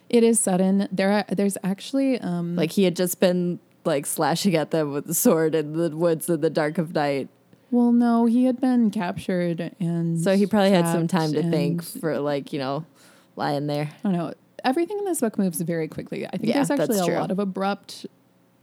[0.10, 0.88] it is sudden.
[0.92, 5.06] There, are, there's actually um, Like he had just been like slashing at them with
[5.06, 7.30] the sword in the woods in the dark of night.
[7.72, 11.84] Well, no, he had been captured and So he probably had some time to think
[11.84, 12.86] for like you know
[13.36, 13.90] lying there.
[14.04, 14.34] I don't know.
[14.64, 16.26] Everything in this book moves very quickly.
[16.26, 17.16] I think Yeah, there's actually a true.
[17.16, 18.06] lot of abrupt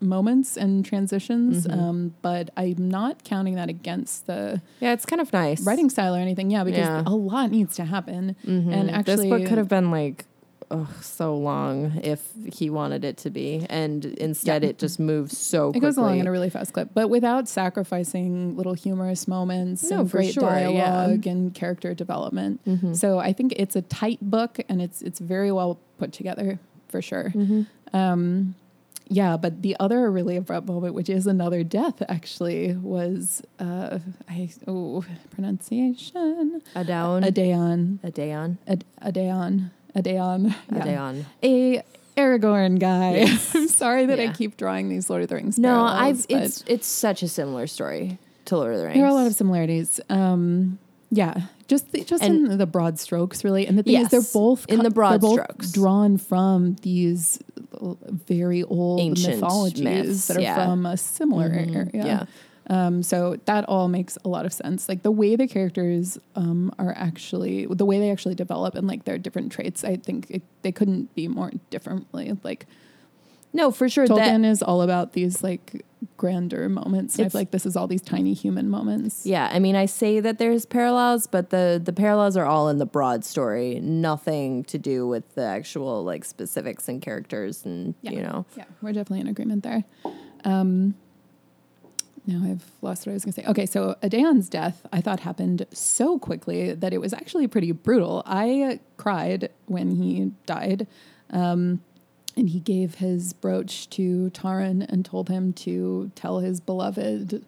[0.01, 1.81] moments and transitions, Mm-hmm.
[1.81, 5.63] um, but I'm not counting that against the Yeah, it's kind of nice.
[5.65, 6.51] writing style or anything.
[6.51, 7.03] Yeah, because Yeah.
[7.07, 8.37] a lot needs to happen.
[8.45, 8.73] Mhm.
[8.75, 10.27] And actually, this book could have been like
[10.71, 12.21] oh so long if
[12.53, 14.71] he wanted it to be, and instead Yeah.
[14.71, 15.71] it just moves so.
[15.71, 15.79] Quickly.
[15.79, 15.87] It quickly.
[15.89, 20.11] goes along in a really fast clip, but without sacrificing little humorous moments No, and
[20.11, 20.71] great sure, yeah.
[20.71, 22.65] dialogue and character development.
[22.67, 22.97] Mhm.
[22.97, 27.01] So I think it's a tight book and it's it's very well put together for
[27.03, 27.31] sure.
[27.35, 27.67] Mhm.
[27.93, 28.55] Um,
[29.09, 33.99] yeah, but the other really abrupt moment, which is another death, actually was uh,
[34.29, 38.85] I oh pronunciation Adaon, Adeon Adeon, Ad-
[39.95, 40.83] Adeon Adeon yeah.
[40.83, 41.27] Adeon.
[41.43, 41.83] a
[42.21, 43.17] Aragorn guy.
[43.17, 43.55] Yes.
[43.55, 45.59] I'm sorry that I keep drawing these Lord of the Rings.
[45.59, 48.97] No, I've it's it's such a similar story to Lord of the Rings.
[48.97, 49.99] there are a lot of similarities.
[50.09, 50.79] Um,
[51.11, 53.67] yeah, just the, just And- in the broad strokes, really.
[53.67, 55.73] And the thing is, they're both in the broad both strokes.
[55.73, 57.39] drawn from these
[58.27, 60.65] very old Ancient mythologies myths, that are yeah.
[60.65, 61.91] from a similar Mhm, area.
[62.07, 62.25] yeah.
[62.71, 64.89] Um, so that all makes a lot of sense.
[64.89, 69.05] Like the way the characters um, are actually, the way they actually develop and like
[69.05, 72.37] their different traits, I think it, they couldn't be more differently.
[72.43, 72.67] Like
[73.53, 74.07] No, for sure.
[74.07, 75.85] Tolkien That is all about these like
[76.17, 77.17] grander moments.
[77.17, 79.27] And I It's- feel like this is all these tiny human moments.
[79.27, 82.79] yeah, I mean, I say that there's parallels, but the the parallels are all in
[82.79, 83.79] the broad story.
[83.81, 88.11] Nothing to do with the actual like specifics and characters, and Yeah.
[88.13, 88.47] you know.
[88.57, 89.85] Yeah, we're definitely in agreement there.
[90.45, 90.95] Um,
[92.27, 93.47] now I've lost what I was going to say.
[93.47, 98.23] Okay, so Adeon's death I thought happened so quickly that it was actually pretty brutal.
[98.25, 100.87] I cried when he died.
[101.31, 101.83] Um,
[102.37, 107.45] and he gave his brooch to Taran and told him to tell his beloved.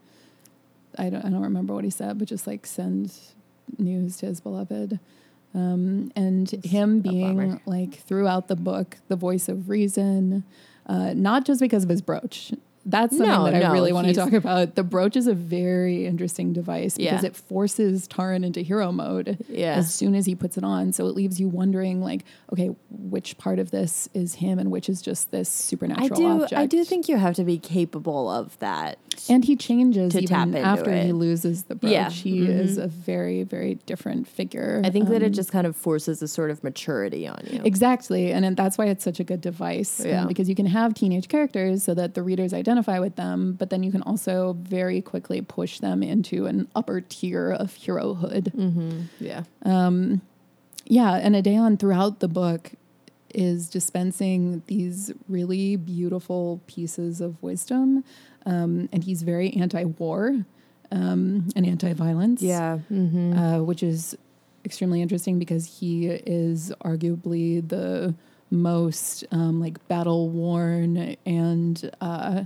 [0.98, 3.12] I don't, I don't remember what he said, but just like send
[3.78, 5.00] news to his beloved.
[5.54, 7.60] Um, and him being bummer.
[7.64, 10.44] like throughout the book, the voice of reason,
[10.86, 12.52] uh, not just because of his brooch.
[12.88, 14.76] That's something No, that I really want to talk about.
[14.76, 17.26] The brooch is a very interesting device because Yeah.
[17.28, 19.74] it forces Taran into hero mode Yeah.
[19.74, 20.92] as soon as he puts it on.
[20.92, 24.88] So it leaves you wondering, like, okay, which part of this is him and which
[24.88, 26.42] is just this supernatural I do.
[26.44, 26.52] object.
[26.52, 28.98] I do think you have to be capable of that.
[29.28, 31.92] And he changes to even tap into after he loses the brooch.
[31.92, 32.10] Yeah.
[32.10, 32.60] He Mhm.
[32.60, 34.80] is a very, very different figure.
[34.84, 37.60] I think that it Um, just kind of forces a sort of maturity on you.
[37.64, 38.32] Exactly.
[38.32, 40.04] And that's why it's such a good device.
[40.04, 43.70] um, because you can have teenage characters so that the readers identify with them, but
[43.70, 48.52] then you can also very quickly push them into an upper tier of herohood.
[48.54, 48.90] Mm-hmm.
[49.20, 49.42] Yeah.
[49.64, 50.20] Um,
[50.86, 52.72] yeah, and Adeon throughout the book
[53.34, 58.04] is dispensing these really beautiful pieces of wisdom,
[58.46, 60.44] um, and he's very anti-war
[60.90, 62.40] um, and anti-violence.
[62.40, 62.78] Yeah.
[62.90, 63.38] Mm-hmm.
[63.38, 64.16] uh, which is
[64.64, 68.14] extremely interesting because he is arguably the
[68.50, 72.44] most um, like battle worn and uh,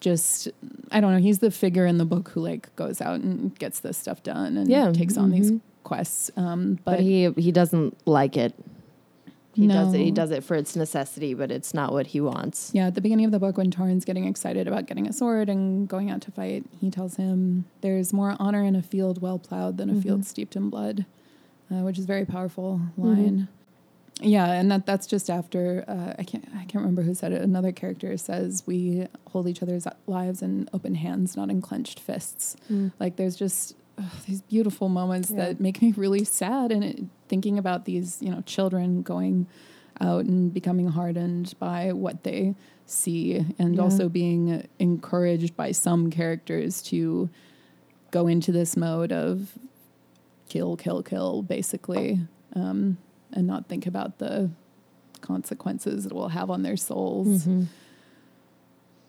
[0.00, 0.48] just
[0.90, 1.18] I don't know.
[1.18, 4.56] He's the figure in the book who like goes out and gets this stuff done
[4.56, 5.60] and Yeah, takes on these mhm.
[5.84, 6.30] quests.
[6.36, 8.54] Um, but, but he he doesn't like it.
[9.58, 9.98] He does it.
[10.00, 12.70] He does it for its necessity, but it's not what he wants.
[12.72, 15.48] yeah, at the beginning of the book, when Taran's getting excited about getting a sword
[15.48, 19.38] and going out to fight, he tells him, "There's more honor in a field well
[19.38, 20.02] plowed than a Mhm.
[20.02, 21.06] field steeped in blood,"
[21.70, 23.48] uh, which is a very powerful line.
[24.20, 27.40] Yeah, and that that's just after uh, I can't I can't remember who said it.
[27.42, 32.56] Another character says we hold each other's lives in open hands, not in clenched fists.
[32.98, 35.36] Like there's just ugh, these beautiful moments Yeah.
[35.46, 39.46] that make me really sad, and it, thinking about these you know children going
[40.00, 42.54] out and becoming hardened by what they
[42.86, 43.82] see, and Yeah.
[43.82, 47.28] also being encouraged by some characters to
[48.10, 49.58] go into this mode of
[50.48, 52.20] kill, kill, kill, basically,
[52.54, 52.96] um,
[53.32, 54.48] and not think about the
[55.20, 57.44] consequences it will have on their souls.
[57.46, 57.66] Mhm.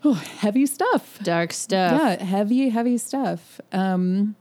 [0.03, 1.19] oh, heavy stuff.
[1.23, 1.91] Dark stuff.
[1.99, 3.59] Yeah, heavy, heavy stuff.
[3.71, 4.35] Um,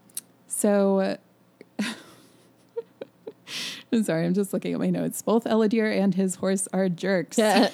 [0.49, 1.17] so,
[3.93, 5.23] I'm sorry, I'm just looking at my notes.
[5.23, 7.39] Both Ellidyr and his horse are jerks.
[7.39, 7.71] Yeah.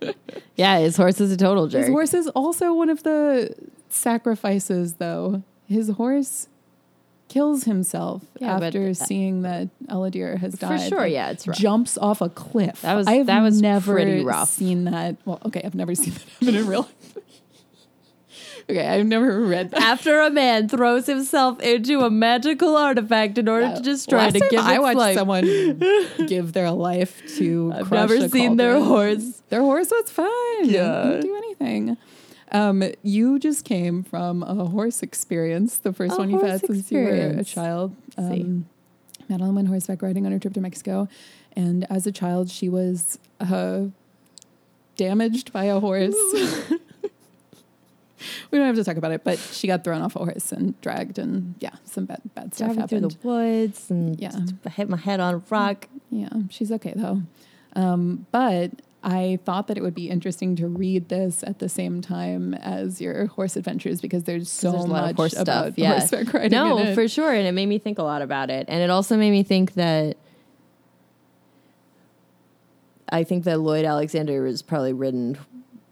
[0.56, 1.82] yeah, his horse is a total jerk.
[1.82, 3.54] His horse is also one of the
[3.88, 5.42] sacrifices, though.
[5.68, 6.48] His horse
[7.28, 10.82] kills himself Yeah, but- after seeing that Ellidyr has died.
[10.82, 11.56] For sure, yeah, it's rough.
[11.56, 12.82] Jumps off a cliff.
[12.82, 14.50] That was- I've that was never pretty rough.
[14.50, 15.16] seen that.
[15.24, 16.95] Well, okay, I've never seen that happen in real life.
[18.68, 19.80] Okay, I've never read that.
[19.82, 24.48] After a man throws himself into a magical artifact in order to destroy Last to
[24.50, 25.16] give I watched life.
[25.16, 25.44] someone
[26.26, 27.72] give their life to.
[27.74, 29.42] I've never seen their horse.
[29.48, 30.28] Their horse was fine.
[30.64, 31.02] Yeah.
[31.04, 31.96] didn't do anything.
[32.52, 36.90] Um, you just came from a horse experience, the first A one you've had since
[36.92, 37.94] you were a child.
[38.16, 38.66] Um,
[39.28, 41.08] Madeline went horseback riding on her trip to Mexico,
[41.54, 43.86] and as a child, she was uh,
[44.96, 46.14] damaged by a horse.
[48.50, 50.80] we don't have to talk about it, but she got thrown off a horse and
[50.80, 54.32] dragged, and yeah, some bad bad stuff Driving through the woods and Yeah.
[54.70, 55.88] hit my head on a rock.
[56.10, 57.22] Yeah, she's okay though.
[57.74, 58.70] Um, but
[59.04, 63.00] I thought that it would be interesting to read this at the same time as
[63.00, 65.78] your horse adventures because there's so there's a lot much of horse about stuff.
[65.78, 65.98] Yeah.
[65.98, 66.50] horseback riding.
[66.50, 67.32] No, for sure.
[67.32, 68.64] And it made me think a lot about it.
[68.68, 70.16] And it also made me think that
[73.08, 75.38] I think that Lloyd Alexander was probably ridden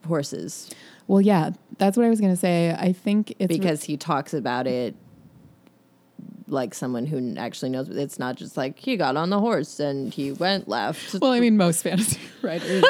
[0.09, 0.71] horses
[1.07, 2.71] well, yeah, that's what I was gonna say.
[2.73, 4.95] I think it's because he talks about it
[6.47, 7.89] like someone who actually knows.
[7.89, 11.15] It's not just like he got on the horse and he went left.
[11.21, 12.85] well, I mean, most fantasy writers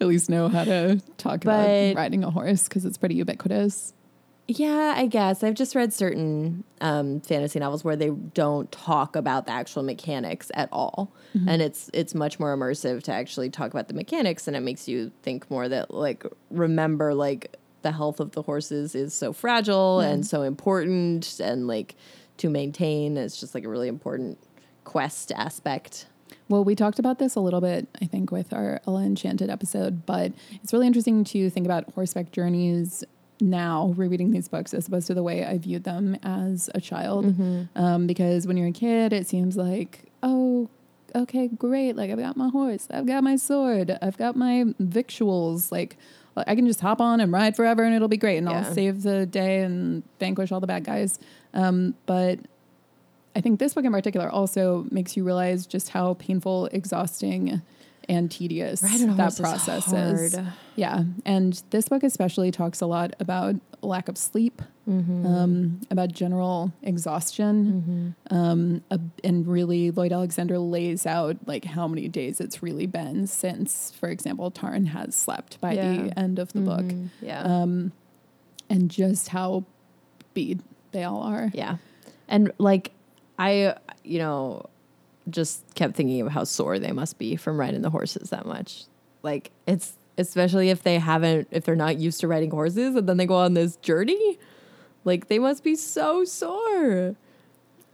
[0.00, 3.94] at least know how to talk But- about riding a horse because it's pretty ubiquitous.
[4.50, 9.44] Yeah, I guess I've just read certain um, fantasy novels where they don't talk about
[9.44, 11.12] the actual mechanics at all,
[11.46, 14.88] and it's it's much more immersive to actually talk about the mechanics, and it makes
[14.88, 17.56] you think more that like remember like
[17.88, 21.94] the health of the horses is so fragile and so important, and like
[22.36, 24.38] to maintain it's just like a really important
[24.84, 26.06] quest aspect.
[26.50, 30.04] Well, we talked about this a little bit, I think, with our Ella Enchanted episode,
[30.04, 33.04] but it's really interesting to think about horseback journeys
[33.40, 37.24] now, rereading these books, as opposed to the way I viewed them as a child.
[37.24, 37.82] Mm-hmm.
[37.82, 40.68] Um, because when you're a kid, it seems like, oh,
[41.14, 41.96] okay, great.
[41.96, 45.72] Like, I've got my horse, I've got my sword, I've got my victuals.
[45.72, 45.96] Like,
[46.46, 48.58] I can just hop on and ride forever and it'll be great and Yeah.
[48.66, 51.18] I'll save the day and vanquish all the bad guys.
[51.54, 52.38] Um, but
[53.36, 57.62] I think this book in particular also makes you realize just how painful, exhausting,
[58.08, 60.36] and tedious that horse is process is.
[60.76, 61.02] Yeah.
[61.26, 65.26] And this book especially talks a lot about lack of sleep, Mm-hmm.
[65.26, 68.14] um, about general exhaustion.
[68.30, 73.26] Um, a- and really, Lloyd Alexander lays out like how many days it's really been
[73.26, 75.92] since, for example, Taran has slept by Yeah.
[76.04, 76.86] the end of the book,
[77.20, 77.42] Yeah.
[77.42, 77.92] um,
[78.70, 79.64] and just how
[80.32, 80.60] beat
[80.92, 81.50] they all are.
[81.52, 81.76] Yeah.
[82.26, 82.92] And like
[83.38, 84.70] I you know
[85.30, 88.84] just kept thinking of how sore they must be from riding the horses that much.
[89.22, 93.16] Like it's especially if they haven't if they're not used to riding horses and then
[93.16, 94.38] they go on this journey.
[95.04, 97.16] Like they must be so sore.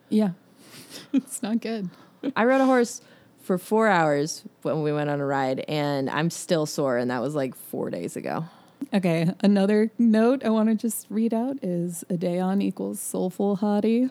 [0.09, 0.31] Yeah.
[1.13, 1.91] it's not good.
[2.35, 3.03] I rode a horse
[3.43, 7.21] for 4 hours when we went on a ride and I'm still sore and that
[7.21, 8.47] was like 4 days ago.
[8.93, 14.11] Okay, another note I want to just read out is Adaon equals soulful hottie.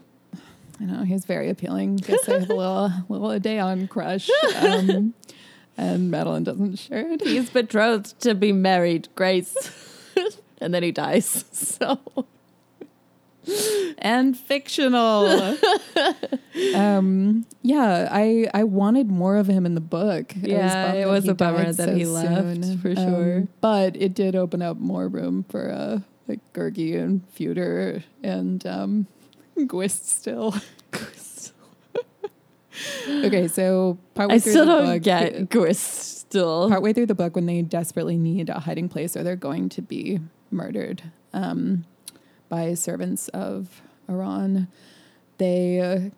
[0.79, 1.97] I know he's very appealing.
[1.97, 4.29] Guess I have a little little day on crush.
[4.57, 5.13] Um,
[5.77, 7.21] and Madeline doesn't share it.
[7.21, 9.55] He's betrothed to be married, Grace.
[10.61, 11.45] and then he dies.
[11.53, 11.99] So
[13.97, 15.57] and fictional.
[16.75, 20.33] um, yeah, I I wanted more of him in the book.
[20.35, 23.47] Yeah, bummed it was a bummer that he left, for Um, sure.
[23.59, 29.07] but it did open up more room for uh, like Gurgi and Fflewddur and um,
[29.57, 30.61] Gwystyl.
[33.25, 36.69] okay, so partway I through still the don't book, get Gwystyl.
[36.69, 39.81] partway through the book when they desperately need a hiding place or they're going to
[39.81, 40.19] be
[40.51, 41.85] murdered um,
[42.49, 44.67] by servants of Arawn.
[45.37, 46.09] They, uh,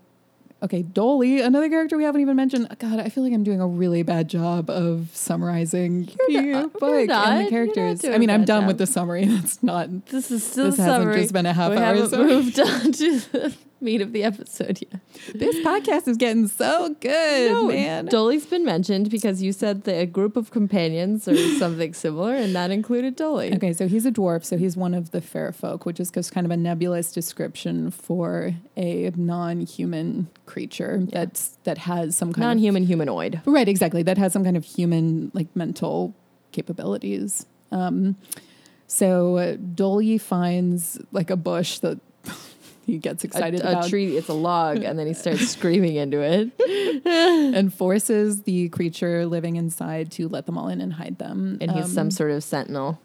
[0.63, 2.67] okay, Doli, another character we haven't even mentioned.
[2.79, 6.73] God, I feel like I'm doing a really bad job of summarizing You're the not-
[6.73, 8.05] book you're and the characters.
[8.05, 8.67] I mean, I'm done job.
[8.67, 9.25] with the summary.
[9.25, 10.05] That's not.
[10.07, 11.21] This is still This hasn't summary.
[11.21, 14.23] just been a half we hour, haven't so- moved on to the meat of the
[14.23, 14.99] episode yet.
[15.33, 18.07] This podcast is getting so good, No, man.
[18.07, 22.53] Doli's been mentioned because you said that a group of companions or something similar, and
[22.55, 23.55] that included Doli.
[23.55, 26.33] Okay, so he's a dwarf, so he's one of the fair folk, which is just
[26.33, 32.47] kind of a nebulous description for a non-human creature that's that has some kind of
[32.49, 33.41] Non-human humanoid.
[33.45, 36.13] right, exactly, that has some kind of human like mental
[36.51, 37.45] capabilities.
[37.71, 38.15] Um,
[38.87, 41.97] So uh, Doli finds like a bush that
[42.85, 45.95] he gets A, excited a about tree, it's a log, and then he starts screaming
[45.95, 46.51] into it.
[47.05, 51.57] and forces the creature living inside to let them all in and hide them.
[51.61, 52.99] And he's Um, some sort of sentinel.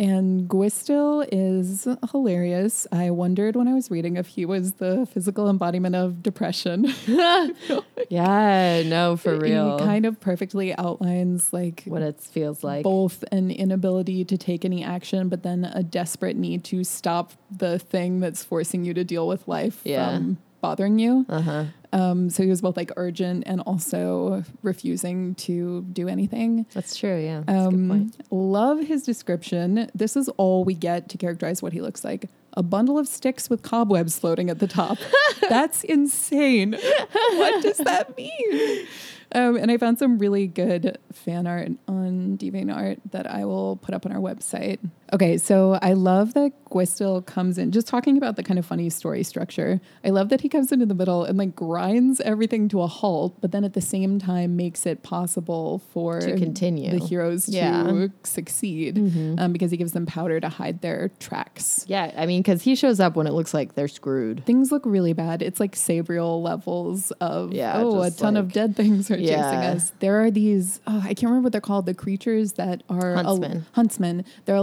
[0.00, 2.86] And Gwystyl is hilarious.
[2.90, 6.86] I wondered when I was reading if he was the physical embodiment of depression.
[8.08, 9.78] Yeah, no, for real.
[9.78, 12.82] He kind of perfectly outlines like what it feels like.
[12.82, 17.78] both an inability to take any action, but then a desperate need to stop the
[17.78, 20.16] thing that's forcing you to deal with life Yeah.
[20.16, 21.24] from bothering you.
[21.28, 21.64] Uh huh.
[21.92, 26.66] Um, so he was both like urgent and also refusing to do anything.
[26.72, 27.18] That's true.
[27.18, 27.42] Yeah.
[27.46, 29.90] That's Um, love his description.
[29.94, 32.28] This is all we get to characterize what he looks like.
[32.54, 34.98] A bundle of sticks with cobwebs floating at the top.
[35.48, 36.72] That's insane.
[37.12, 38.86] what does that mean?
[39.32, 43.94] Um, and I found some really good fan art on DeviantArt that I will put
[43.94, 44.78] up on our website.
[45.12, 48.88] Okay, so I love that Gwystyl comes in, just talking about the kind of funny
[48.90, 49.80] story structure.
[50.04, 53.40] I love that he comes into the middle and like grinds everything to a halt,
[53.40, 56.92] but then at the same time makes it possible for To continue.
[56.96, 57.82] the heroes Yeah.
[57.82, 58.98] to succeed
[59.40, 61.84] um, because he gives them powder to hide their tracks.
[61.88, 64.46] Yeah, I mean, because he shows up when it looks like they're screwed.
[64.46, 65.42] Things look really bad.
[65.42, 69.92] It's like Sabriel levels of Yeah, oh, a ton of dead things are chasing us.
[69.98, 71.86] There are these oh, I can't remember what they're called.
[71.86, 73.66] The creatures that are a- Huntsmen.
[73.72, 74.24] huntsmen.
[74.44, 74.62] They're a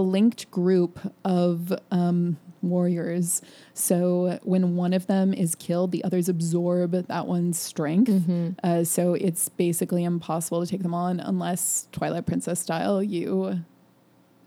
[0.52, 3.42] group of um, warriors.
[3.74, 8.12] So when one of them is killed, the others absorb that one's strength.
[8.12, 8.50] Mm-hmm.
[8.64, 13.62] Uh, so it's basically impossible to take them on unless Twilight Princess style you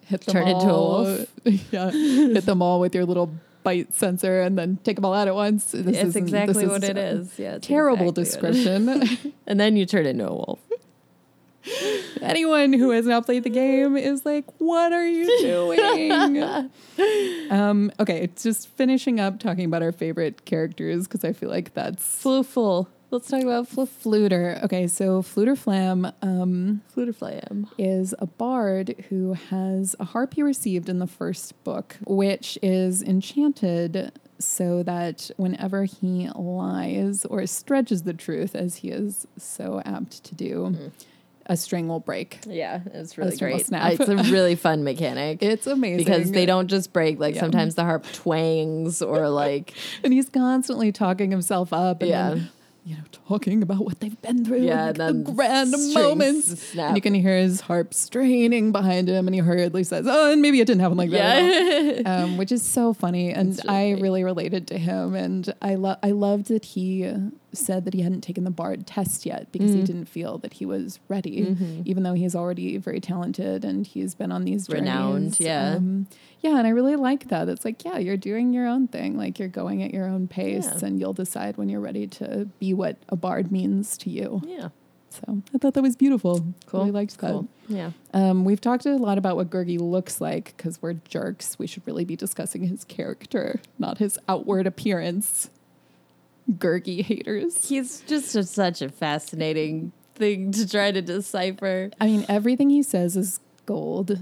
[0.07, 1.27] hit them Turn into a wolf.
[1.73, 5.29] yeah, hit them all with your little bite sensor and then take them all out
[5.29, 5.73] at once.
[5.73, 7.39] This it's this exactly what is it is.
[7.39, 9.15] Yeah, Terrible exactly what it is.
[9.15, 9.35] description.
[9.47, 10.59] and then you turn into a wolf.
[12.23, 16.71] Anyone who has not played the game is like, what are you doing?
[17.51, 21.75] um, okay, it's just finishing up talking about our favorite characters because I feel like
[21.75, 22.87] that's Flooful.
[23.11, 23.89] Let's talk about Floof.
[24.05, 24.63] Fflewddur.
[24.63, 27.69] Okay, so Fflewddur Fflam um, Fflewddur Fflam.
[27.77, 33.03] is a bard who has a harp he received in the first book, which is
[33.03, 40.23] enchanted so that whenever he lies or stretches the truth, as he is so apt
[40.25, 40.93] to do,
[41.51, 42.39] a string will break.
[42.47, 43.67] Yeah, it's really great.
[43.67, 43.93] snap.
[43.93, 45.43] It's a really fun mechanic.
[45.43, 47.19] It's amazing because they don't just break.
[47.21, 47.41] Like Yeah.
[47.41, 52.03] sometimes the harp twangs or like and he's constantly talking himself up.
[52.03, 52.29] And Yeah.
[52.31, 52.49] then,
[52.85, 56.63] you know, talking about what they've been through, Yeah, like the grand moments.
[56.71, 56.89] snap.
[56.89, 60.41] And you can hear his harp straining behind him, and he hurriedly says, "Oh, and
[60.41, 62.23] maybe it didn't happen like that." yeah.
[62.25, 65.99] um, which is so funny, and really I really related to him, and I love
[66.03, 67.13] I loved that he
[67.53, 69.81] said that he hadn't taken the bard test yet because Mm-hmm.
[69.81, 74.15] he didn't feel that he was ready, even though he's already very talented and he's
[74.15, 75.41] been on these Renowned, journeys.
[75.41, 75.75] yeah.
[75.77, 76.07] um,
[76.41, 77.49] yeah, and I really like that.
[77.49, 80.67] It's like yeah, you're doing your own thing, like you're going at your own pace,
[80.67, 80.87] Yeah.
[80.87, 84.41] and you'll decide when you're ready to be what a bard means to you.
[84.47, 84.69] yeah.
[85.13, 86.47] So I thought that was beautiful.
[86.67, 86.81] Cool.
[86.83, 87.33] Really liked that.
[87.33, 87.49] Cool.
[87.67, 87.91] Yeah.
[88.15, 91.59] Um, we've talked a lot about what Gurgi looks like because we're jerks.
[91.59, 95.51] We should really be discussing his character, not his outward appearance.
[96.53, 97.69] Gurgi haters.
[97.69, 101.91] He's just a, such a fascinating thing to try to decipher.
[102.01, 104.19] I mean, everything he says is gold.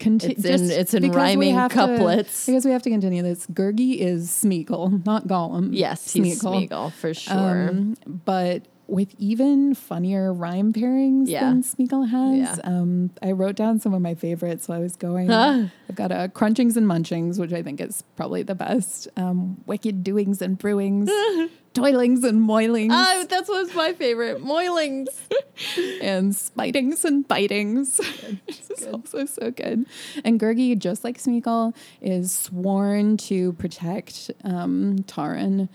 [0.00, 2.46] Conti- It's in- it's in rhyming have to- couplets.
[2.46, 3.46] because we have to continue this.
[3.48, 5.70] Gurgi is Smeagol, not Gollum.
[5.72, 7.68] Yes, he's Smeagol for sure.
[7.70, 11.40] Um, but with even funnier rhyme pairings Yeah.
[11.48, 12.58] than Smeagol has.
[12.58, 12.64] Yeah.
[12.64, 15.28] Um, I wrote down some of my favorites while I was going.
[15.28, 15.66] Huh.
[15.88, 19.08] I've got a Crunchings and Munchings, which I think is probably the best.
[19.16, 21.08] Um, wicked Doings and Brewings,
[21.74, 24.40] Toilings and Moilings, Oh, that's what's my favorite.
[24.42, 25.08] Moilings.
[26.02, 27.96] and Spitings and Bitings.
[28.46, 29.86] this is also so good.
[30.24, 35.68] And Gurgi, just like Smeagol, is sworn to protect um, Taran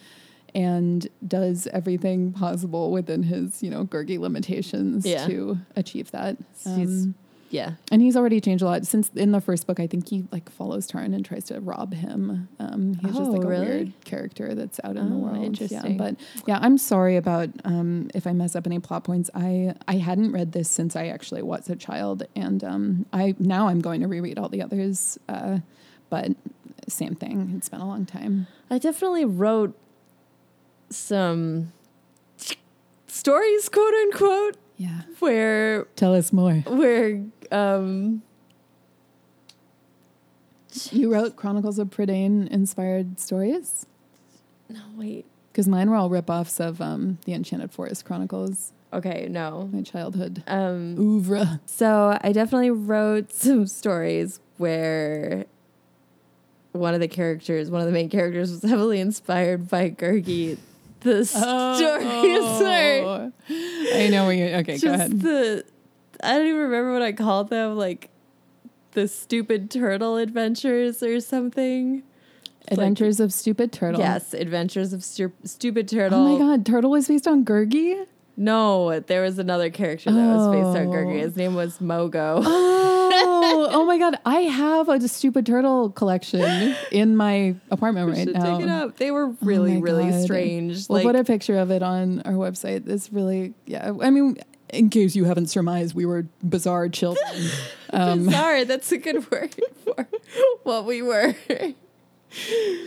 [0.56, 5.26] and does everything possible within his, you know, Gurgi limitations Yeah.
[5.28, 6.38] to achieve that.
[6.64, 7.16] He's- Um,
[7.52, 7.74] Yeah.
[7.92, 9.80] and he's already changed a lot since in the first book.
[9.80, 12.48] I think he like follows Taran and tries to rob him.
[12.60, 13.66] Um, he's just Oh, like a really?
[13.68, 15.38] weird character that's out in the Oh, world.
[15.40, 15.98] Yeah, interesting.
[15.98, 16.16] but
[16.48, 19.32] yeah, I'm sorry about um, if I mess up any plot points.
[19.34, 23.68] I I hadn't read this since I actually was a child, and um, I now
[23.68, 25.18] I'm going to reread all the others.
[25.28, 25.60] Uh,
[26.12, 26.34] but
[26.88, 27.54] same thing.
[27.58, 28.46] It's been a long time.
[28.70, 29.76] I definitely wrote
[30.90, 31.72] some
[33.08, 35.02] stories, quote unquote, Yeah.
[35.20, 36.56] where Tell us more.
[36.68, 38.22] where um
[40.92, 43.86] You wrote Chronicles of Prydain inspired stories
[44.70, 45.26] no wait.
[45.52, 48.72] because mine were all ripoffs of um, the Enchanted Forest Chronicles.
[48.94, 49.68] Okay, no.
[49.74, 51.60] My childhood Um oeuvre.
[51.66, 55.46] so I definitely wrote some stories where
[56.72, 60.58] one of the characters, one of the main characters, was heavily inspired by Gurgi.
[61.02, 61.42] The story
[63.02, 63.32] Oh.
[63.50, 64.46] I know what you.
[64.46, 65.22] Okay, go ahead.
[65.22, 65.64] the
[66.22, 68.10] I don't even remember what I called them, like
[68.92, 72.04] the stupid turtle adventures or something.
[72.68, 74.00] Adventures of Stupid Turtle.
[74.00, 76.20] Yes, Adventures of Stu- Stupid oh Turtle.
[76.20, 78.06] Oh my God, Turtle was based on Gurgi.
[78.38, 80.92] No, there was another character that was based on Oh.
[80.92, 81.20] Gurgi.
[81.20, 82.42] His name was Mogo.
[82.46, 82.89] Oh,
[83.72, 84.16] oh my God!
[84.26, 88.58] I have a Stupid Turtle collection in my apartment We right should now.
[88.58, 88.98] take it up.
[88.98, 90.24] They were really, my really God.
[90.24, 90.88] strange.
[90.90, 92.88] We'll like put a picture of it on our website.
[92.88, 93.92] It's really, yeah.
[94.02, 94.38] I mean,
[94.70, 97.26] in case you haven't surmised, we were bizarre children.
[97.92, 98.66] Um, bizarre.
[98.66, 100.08] That's a good word for
[100.62, 101.34] what we were.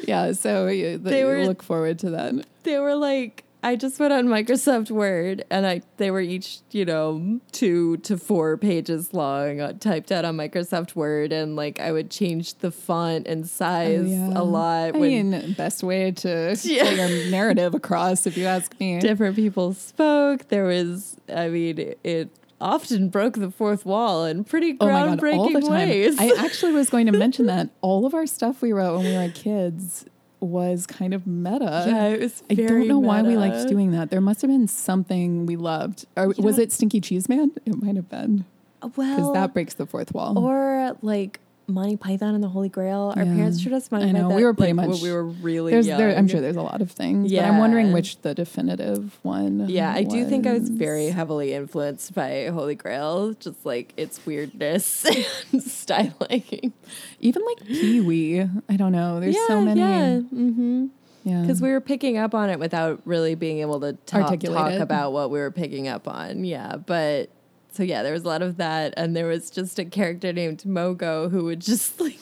[0.07, 2.47] yeah, so yeah, They were- look forward to that.
[2.62, 6.85] they were like I just went on Microsoft Word and I they were each, you
[6.85, 11.93] know, 2 to 4 pages long uh, typed out on Microsoft Word and like I
[11.93, 14.33] would change the font and size Oh, yeah.
[14.35, 16.85] a lot I when mean, best way to Yeah.
[16.95, 18.99] get your narrative across, if you ask me.
[18.99, 20.49] different people spoke.
[20.49, 25.19] There was I mean it, it often broke the fourth wall in pretty Oh god,
[25.21, 25.89] groundbreaking the time.
[25.89, 26.17] ways.
[26.19, 29.15] I actually was going to mention that all of our stuff we wrote when we
[29.17, 30.05] were kids
[30.43, 31.84] was kind of meta.
[31.86, 34.11] yeah, it was I don't know why we liked doing that.
[34.11, 36.07] There must have been something we loved.
[36.16, 37.53] Or You was know- it Stinky Cheese Man?
[37.64, 38.45] It might have been
[38.82, 40.38] uh, Well, because that breaks the fourth wall.
[40.38, 43.13] or like Monty Python and the Holy Grail.
[43.17, 43.35] Our Yeah.
[43.35, 44.37] parents showed us Monty I know, Python.
[44.37, 45.99] we were pretty like, much- we were really there's, young.
[45.99, 47.33] there, I'm sure there's a lot of things.
[47.33, 49.67] but I'm wondering which the definitive one.
[49.69, 50.71] Yeah, I do think I was was.
[50.71, 55.05] very heavily influenced by Holy Grail, just like its weirdness
[55.53, 56.73] and styling.
[57.21, 58.41] even like Pee Wee.
[58.69, 59.21] I don't know.
[59.21, 59.81] There's yeah, so many.
[59.81, 60.87] Yeah, mm-hmm.
[61.25, 64.73] Yeah, Because we were picking up on it without really being able to talk, talk
[64.75, 66.45] about what we were picking up on.
[66.45, 67.31] Yeah, but
[67.73, 70.62] so yeah, there was a lot of that, and there was just a character named
[70.66, 72.18] Mogo who would just like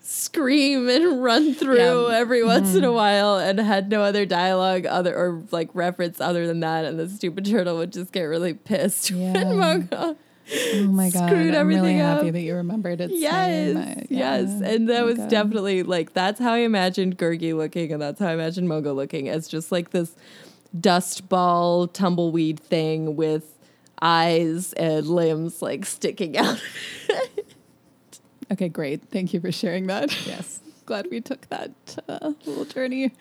[0.00, 1.86] scream and run through Yeah.
[1.92, 2.14] Mm-hmm.
[2.14, 6.46] every once in a while and had no other dialogue other or like reference other
[6.46, 9.32] than that and the stupid turtle would just get really pissed Yeah.
[9.32, 10.16] when Mogo
[10.54, 13.12] oh my god, screwed I'm really everything happy that you remembered it.
[13.12, 13.76] Yes, same.
[13.78, 15.30] I- yes, and that Oh was God.
[15.30, 19.28] definitely like that's how I imagined Gurgi looking, and that's how I imagined Mogo looking
[19.28, 20.14] as just like this
[20.78, 23.51] dust ball tumbleweed thing with
[24.02, 26.60] eyes and limbs like sticking out.
[28.50, 29.02] Okay, great.
[29.10, 30.14] Thank you for sharing that.
[30.26, 31.70] yes, Glad we took that
[32.08, 33.12] uh, little journey.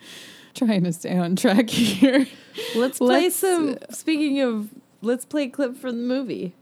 [0.56, 2.28] Trying to stay on track here.
[2.76, 3.78] let's play Let's, some.
[3.92, 4.70] Speaking of,
[5.02, 6.54] let's play a clip from the movie.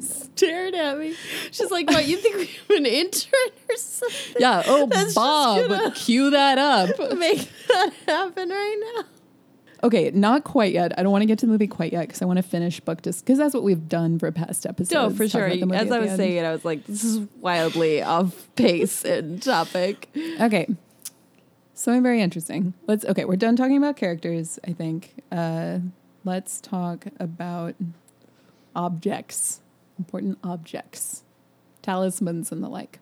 [0.00, 1.14] Stared at me.
[1.52, 2.06] She's like, "What?
[2.06, 3.32] You think we have an intern
[3.68, 4.36] or something?
[4.40, 4.62] Yeah.
[4.66, 6.90] Oh, That's Bob, cue that up.
[7.18, 9.04] Make that happen right now."
[9.84, 10.98] Okay, not quite yet.
[10.98, 12.80] I don't want to get to the movie quite yet because I want to finish
[12.80, 14.92] book just because that's what we've done for past episodes.
[14.92, 15.44] No, for sure.
[15.44, 16.16] about the movie As I was end.
[16.16, 20.08] saying it, I was like, this is wildly off pace and topic.
[20.40, 20.66] Okay.
[21.74, 22.72] Something very interesting.
[22.86, 25.22] Let's okay, we're done talking about characters, I think.
[25.30, 25.80] Uh
[26.24, 27.74] let's talk about
[28.74, 29.60] objects.
[29.98, 31.24] Important objects.
[31.82, 33.00] Talismans and the like.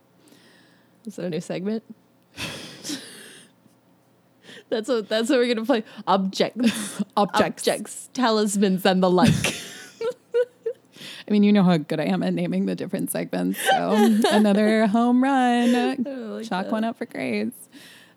[1.06, 1.84] Is that a new segment?
[4.72, 5.84] that's what that's what we're gonna play.
[6.06, 7.02] Objects.
[7.16, 7.68] Objects.
[7.68, 8.10] Objects.
[8.14, 9.30] Talismans and the like.
[11.28, 13.60] I mean, you know how good I am at naming the different segments.
[13.60, 13.92] So
[14.30, 15.72] another home run.
[15.72, 16.72] like Chalk that.
[16.72, 17.52] one up for Grace.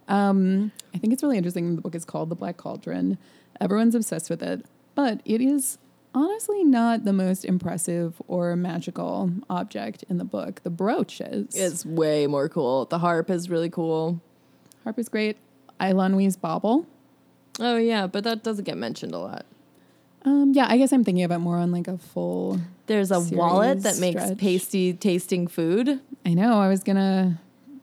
[0.07, 1.75] Um, I think it's really interesting.
[1.75, 3.17] The book is called The Black Cauldron.
[3.61, 5.77] Everyone's obsessed with it, but it is
[6.13, 10.63] honestly not the most impressive or magical object in the book.
[10.63, 11.55] The brooch is.
[11.55, 12.85] It's way more cool.
[12.85, 14.21] The harp is really cool.
[14.83, 15.37] Harp is great.
[15.79, 16.85] Eilonwy's bauble.
[17.59, 19.45] Oh yeah, but that doesn't get mentioned a lot.
[20.23, 22.59] Um, yeah, I guess I'm thinking of it more on like a full.
[22.87, 24.37] There's a wallet that makes stretch.
[24.37, 25.99] pasty tasting food.
[26.25, 26.59] I know.
[26.59, 27.39] I was gonna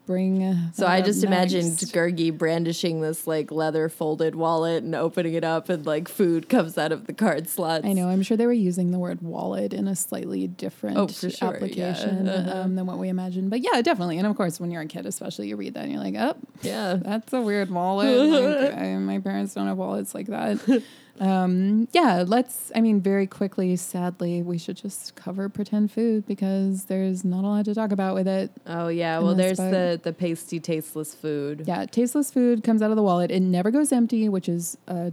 [0.07, 0.43] bring.
[0.43, 5.45] uh, So I just imagined Gurgi brandishing this like leather folded wallet and opening it
[5.45, 7.85] up and like food comes out of the card slots.
[7.87, 8.09] I know.
[8.09, 11.49] I'm sure they were using the word wallet in a slightly different Oh, sure, yeah.
[11.49, 12.61] application Uh-huh.
[12.63, 13.51] um, than what we imagined.
[13.51, 14.19] But yeah, definitely.
[14.19, 16.37] And of course, when you're a kid, especially, you read that and you're like, oh,
[16.63, 16.95] Yeah.
[17.01, 18.17] that's a weird wallet.
[18.19, 20.59] Like, I, my parents don't have wallets like that.
[21.21, 26.85] um, yeah, let's, I mean, very quickly, sadly, we should just cover pretend food because
[26.87, 28.51] there's not a lot to talk about with it.
[28.67, 29.19] Oh yeah.
[29.19, 31.65] Well, there's the the pasty tasteless food.
[31.67, 33.31] Yeah, tasteless food comes out of the wallet.
[33.31, 35.13] It never goes empty, which is a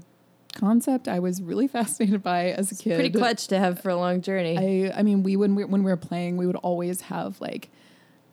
[0.56, 2.96] concept I was really fascinated by as a kid.
[2.96, 4.90] Pretty clutch to have for a long journey.
[4.92, 7.70] I I mean, we when we when we were playing, we would always have like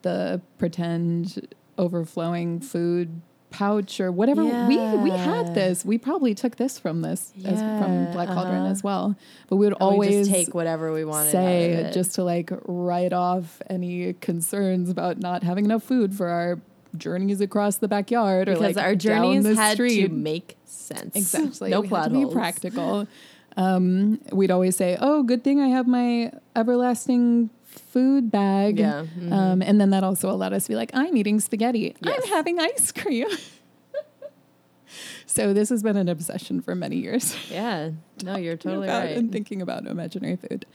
[0.02, 1.48] the pretend
[1.78, 3.20] overflowing food
[3.56, 4.44] pouch or whatever.
[4.44, 5.82] We we had this.
[5.82, 8.70] We probably took this from this as, from Black Cauldron uh-huh.
[8.70, 9.16] as well.
[9.48, 11.30] But we would And we always just take whatever we wanted.
[11.30, 11.92] say out of it.
[11.94, 16.60] just to like write off any concerns about not having enough food for our
[16.98, 20.06] journeys across the backyard or like our down journeys the had street.
[20.06, 21.16] to make sense.
[21.16, 21.70] Exactly.
[21.70, 23.08] no we plot had to be practical.
[23.56, 27.48] Um, we'd always say, "Oh, good thing I have my everlasting
[27.78, 29.04] food bag." Yeah.
[29.18, 29.32] mhm.
[29.32, 31.94] Um, and then that also allowed us to be like, "I'm eating spaghetti.
[32.00, 32.20] Yes.
[32.22, 33.28] I'm having ice cream."
[35.26, 37.36] so this has been an obsession for many years.
[37.50, 37.90] yeah.
[38.24, 39.16] No, you're totally right.
[39.16, 40.66] And thinking about imaginary food.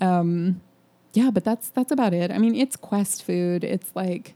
[0.00, 0.60] Um,
[1.14, 2.30] yeah, but that's that's about it.
[2.30, 3.64] I mean, it's quest food.
[3.64, 4.34] It's like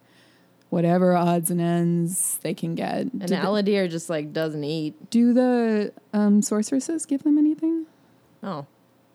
[0.71, 3.01] whatever odds and ends they can get.
[3.13, 5.11] And Do Ellidyr just like doesn't eat.
[5.11, 7.87] do the um, sorceresses give them anything?
[8.43, 8.67] Oh,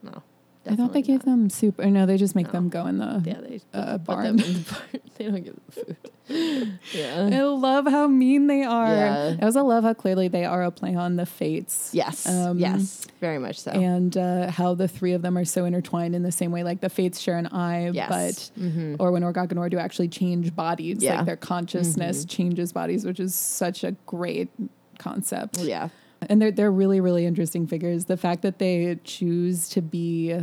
[0.04, 0.22] no.
[0.68, 1.80] I thought they definitely gave them soup.
[1.80, 2.52] Or no, they just make No.
[2.54, 3.22] them go in the.
[3.26, 4.38] Yeah, they uh, barn.
[4.38, 5.02] them in the barn.
[5.18, 6.80] They don't give them food.
[6.94, 7.30] yeah.
[7.40, 8.94] I love how mean they are.
[8.94, 9.36] Yeah.
[9.42, 11.92] I also love how clearly they are a play on the fates.
[11.94, 12.28] Yes.
[12.28, 13.06] Um, yes.
[13.22, 13.72] Very much so.
[13.72, 16.82] And uh, how the three of them are so intertwined in the same way, like
[16.82, 18.10] the fates share an eye, yes.
[18.56, 18.98] but Mhm.
[19.00, 21.18] or when Orgoch and Orddu actually change bodies, Yeah.
[21.18, 22.30] like their consciousness Mhm.
[22.30, 24.50] changes bodies, which is such a great
[24.98, 25.60] concept.
[25.60, 25.90] yeah.
[26.30, 28.06] And they're they're really really interesting figures.
[28.06, 30.36] The fact that they choose to be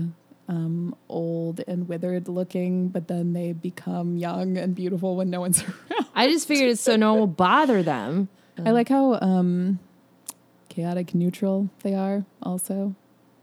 [0.48, 5.62] um, old and withered looking, but then they become young and beautiful when no one's
[5.62, 6.06] around.
[6.14, 8.28] I just figured it's so no one will bother them.
[8.64, 9.78] I like how um,
[10.68, 12.24] chaotic neutral they are.
[12.42, 12.94] Also,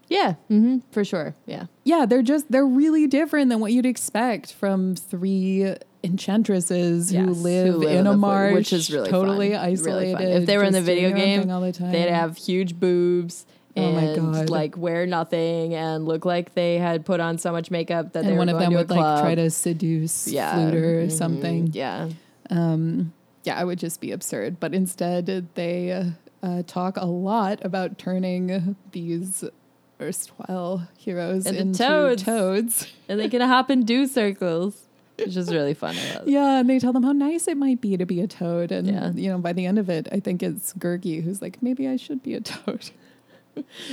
[0.08, 0.34] Yeah.
[0.50, 0.78] Mm-hmm.
[0.92, 1.34] For sure.
[1.46, 1.66] Yeah.
[1.84, 7.74] yeah, they're just they're really different than what you'd expect from three enchantresses who live,
[7.74, 9.60] who live in in a marsh, which is really totally fun.
[9.60, 10.12] Really isolated.
[10.14, 10.22] fun.
[10.28, 11.92] If they were in the video game, all the time.
[11.92, 13.46] They'd have huge boobs
[13.76, 14.50] Oh and God.
[14.50, 18.28] like wear nothing and look like they had put on so much makeup that they
[18.30, 20.54] and were one of them would like try to seduce yeah.
[20.56, 21.12] Fflewddur or Mhm.
[21.12, 21.70] something.
[21.72, 22.08] Yeah.
[22.50, 23.12] Um,
[23.44, 24.58] yeah, it would just be absurd.
[24.58, 26.04] But instead, they uh,
[26.42, 29.44] uh, talk a lot about turning these
[30.00, 32.22] erstwhile heroes Into toads.
[32.24, 32.86] toads.
[33.08, 34.86] And they can hop and do circles.
[35.26, 35.94] Which is really fun.
[36.26, 38.72] Yeah, and they tell them how nice it might be to be a toad.
[38.72, 39.12] And, Yeah.
[39.12, 41.96] you know, by the end of it, I think it's Gurgi who's like, maybe I
[41.96, 42.90] should be a toad.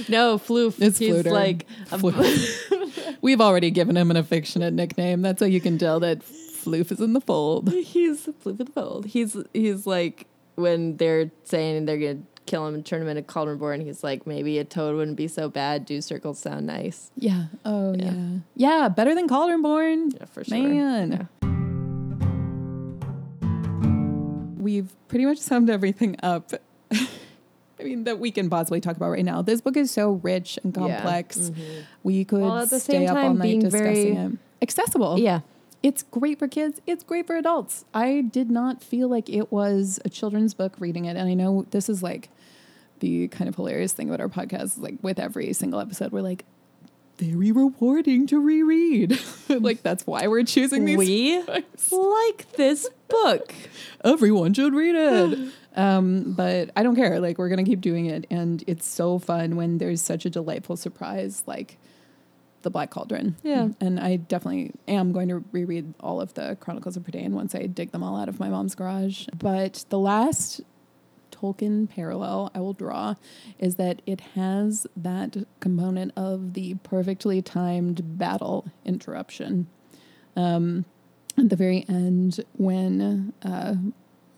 [0.07, 0.79] No, Floof.
[0.79, 1.31] It's He's Fflewddur.
[1.31, 3.17] like Floof.
[3.21, 5.21] We've already given him an affectionate nickname.
[5.23, 7.71] That's how you can tell that Floof is in the fold.
[7.73, 9.07] he's Floof in the fold.
[9.07, 13.57] He's he's like when they're saying they're gonna kill him and turn him into Cauldron
[13.59, 15.85] Born, he's like, maybe a toad wouldn't be so bad.
[15.85, 17.11] Do circles sound nice?
[17.15, 17.45] Yeah.
[17.63, 18.11] Oh, Yeah.
[18.11, 18.37] yeah.
[18.55, 20.11] Yeah, better than Cauldron Born.
[20.11, 20.57] Yeah, for sure.
[20.57, 21.11] Man.
[21.11, 21.47] Yeah.
[24.59, 26.51] We've pretty much summed everything up.
[26.91, 29.41] I mean, that we can possibly talk about right now.
[29.41, 30.95] This book is so rich and Yeah.
[30.97, 31.37] complex.
[31.51, 31.55] Mhm.
[32.03, 34.31] We could the stay up all night discussing it.
[34.61, 35.19] Accessible.
[35.19, 35.41] Yeah.
[35.87, 36.81] It's great for kids.
[36.85, 37.85] It's great for adults.
[37.93, 41.15] I did not feel like it was a children's book reading it.
[41.15, 42.27] And I know this is like
[42.99, 46.19] the kind of hilarious thing about our podcast is like with every single episode, we're
[46.19, 46.43] like,
[47.17, 49.17] very rewarding to reread.
[49.47, 50.97] like that's why we're choosing these.
[50.97, 51.89] We books.
[51.89, 53.55] like this book.
[54.03, 55.53] Everyone should read it.
[55.77, 57.21] um, but I don't care.
[57.21, 60.75] Like we're gonna keep doing it, and it's so fun when there's such a delightful
[60.75, 61.77] surprise like
[62.67, 63.37] the Black Cauldron.
[63.43, 63.69] Yeah.
[63.79, 67.65] and I definitely am going to reread all of the Chronicles of Prydain once I
[67.67, 69.25] dig them all out of my mom's garage.
[69.37, 70.59] But the last
[71.31, 73.15] Tolkien parallel I will draw
[73.57, 79.67] is that it has that component of the perfectly timed battle interruption.
[80.35, 80.83] Um,
[81.37, 83.75] at the very end, when uh,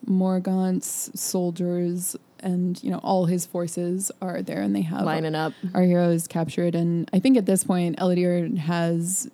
[0.06, 5.54] Morgant's soldiers and you know all his forces are there, and they have Lining up.
[5.74, 9.30] our hero is captured, and I think at this point Ellidyr has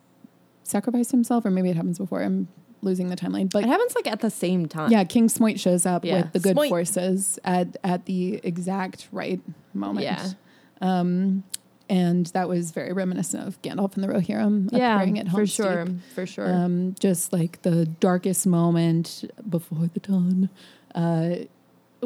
[0.64, 2.22] sacrificed himself, or maybe it happens before.
[2.24, 2.48] I'm
[2.82, 4.92] losing the timeline, but It happens like at the same time.
[4.92, 6.70] yeah, King Smoit shows up Yeah, with the good Smoit.
[6.70, 9.42] forces at at the exact right
[9.74, 10.04] moment.
[10.04, 10.30] Yeah.
[10.82, 11.44] Um,
[11.90, 15.54] and that was very reminiscent of Gandalf and the Rohirrim Yeah, appearing at for Helm's
[15.54, 15.86] sure.
[15.86, 15.96] Deep.
[16.16, 16.52] For sure.
[16.54, 20.50] Um, just like the darkest moment before the dawn.
[20.94, 21.36] Uh,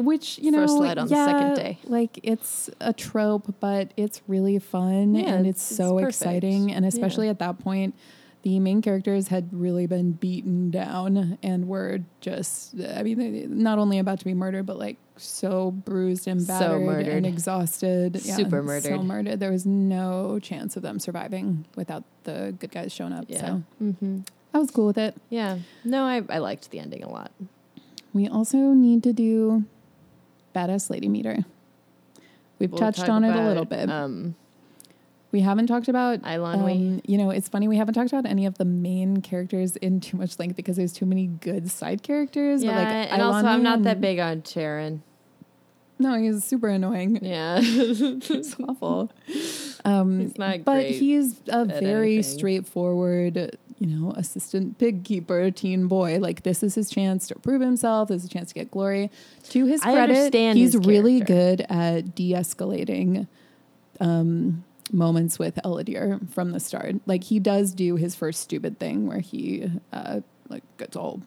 [0.00, 1.78] which you know, First light on the yeah, second day.
[1.84, 6.08] Like it's a trope, but it's really fun Yeah, and it's- it's, so perfect.
[6.08, 6.72] exciting.
[6.72, 7.94] And especially at that point,
[8.42, 13.98] the main characters had really been beaten down and were just, I mean, not only
[13.98, 17.12] about to be murdered, but like so bruised and So battered murdered.
[17.16, 18.18] and exhausted.
[18.24, 19.02] Yeah, Super So murdered.
[19.04, 19.40] murdered.
[19.40, 23.26] There was no chance of them surviving without the good guys showing up.
[23.28, 23.40] yeah.
[23.40, 24.20] So hmm
[24.54, 25.14] I was cool with it.
[25.28, 25.58] Yeah.
[25.84, 27.30] No, I, I liked the ending a lot.
[28.14, 29.64] We also need to do
[30.54, 31.44] Badass Lady Meter.
[32.58, 33.88] We've We'll touched on it a little bit.
[33.90, 34.34] Um,
[35.32, 36.96] we haven't talked about Eilonwy.
[36.96, 40.00] um, you know, it's funny we haven't talked about any of the main characters in
[40.00, 42.62] too much length because there's too many good side characters.
[42.64, 45.00] yeah, but like and also I'm not that big on Taran.
[45.98, 47.18] No, he's super annoying.
[47.22, 47.60] Yeah.
[47.60, 49.12] He's awful.
[49.84, 52.38] Um, He's not but he's a very anything.
[52.38, 56.18] straightforward, you know, assistant pig keeper, teen boy.
[56.18, 58.08] Like this is his chance to prove himself.
[58.08, 59.10] This is a chance to get glory.
[59.48, 63.26] To his I credit, he's his really good at de-escalating
[63.98, 66.96] um, moments with Ellidyr from the start.
[67.06, 70.20] Like he does do his first stupid thing where he uh,
[70.50, 71.22] like gets all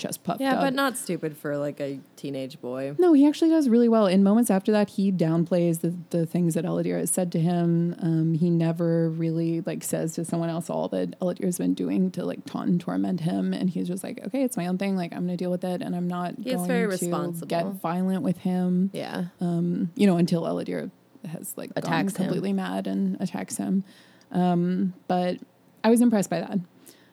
[0.00, 0.60] chest puffed yeah, up.
[0.60, 2.94] but not stupid for like a teenage boy.
[2.98, 4.06] No, he actually does really well.
[4.06, 7.94] In moments after that, he downplays the, the things that Ellidyr has said to him.
[8.00, 12.24] Um, he never really like says to someone else all that Ellidyr's been doing to
[12.24, 13.52] like taunt and torment him.
[13.52, 14.96] And he's just like, okay, it's my own thing.
[14.96, 17.46] Like I'm gonna deal with it, and I'm not He is going very to responsible.
[17.46, 18.90] get violent with him.
[18.92, 19.26] Yeah.
[19.40, 20.90] Um, you know, until Ellidyr
[21.30, 22.24] has like gone Attacks him.
[22.24, 23.84] completely mad and attacks him.
[24.32, 25.38] Um, but
[25.84, 26.58] I was impressed by that.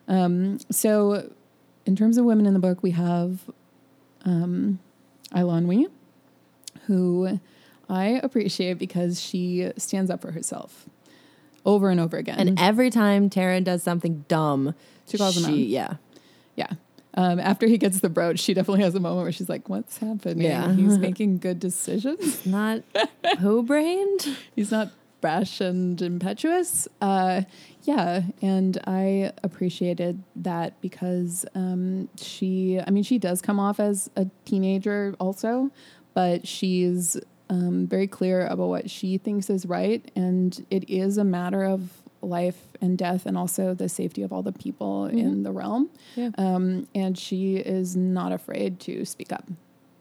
[0.08, 1.30] Um, so,
[1.88, 3.40] in terms of women in the book, we have
[4.26, 4.78] um,
[5.32, 5.86] Eilonwy,
[6.86, 7.40] who
[7.88, 10.84] I appreciate because she stands up for herself
[11.64, 12.38] over and over again.
[12.38, 14.74] And every time Taran does something dumb,
[15.08, 15.56] She calls him out.
[15.56, 15.94] Yeah.
[16.56, 16.72] yeah.
[17.14, 19.96] Um, after he gets the brooch, she definitely has a moment where she's like, "What's
[19.96, 20.44] happening?
[20.44, 20.70] Yeah.
[20.74, 22.82] He's making good decisions." Not
[23.38, 24.36] who brained?
[24.54, 26.86] he's not brash and impetuous.
[27.00, 27.42] Uh,
[27.88, 34.10] yeah, and I appreciated that because um, she, I mean, she does come off as
[34.14, 35.70] a teenager also,
[36.12, 37.16] but she's
[37.48, 42.02] um, very clear about what she thinks is right, and it is a matter of
[42.20, 45.88] life and death, and also the safety of all the people in the realm.
[46.14, 46.28] Yeah.
[46.36, 49.48] Um, and she is not afraid to speak up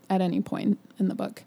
[0.10, 1.44] at any point in the book.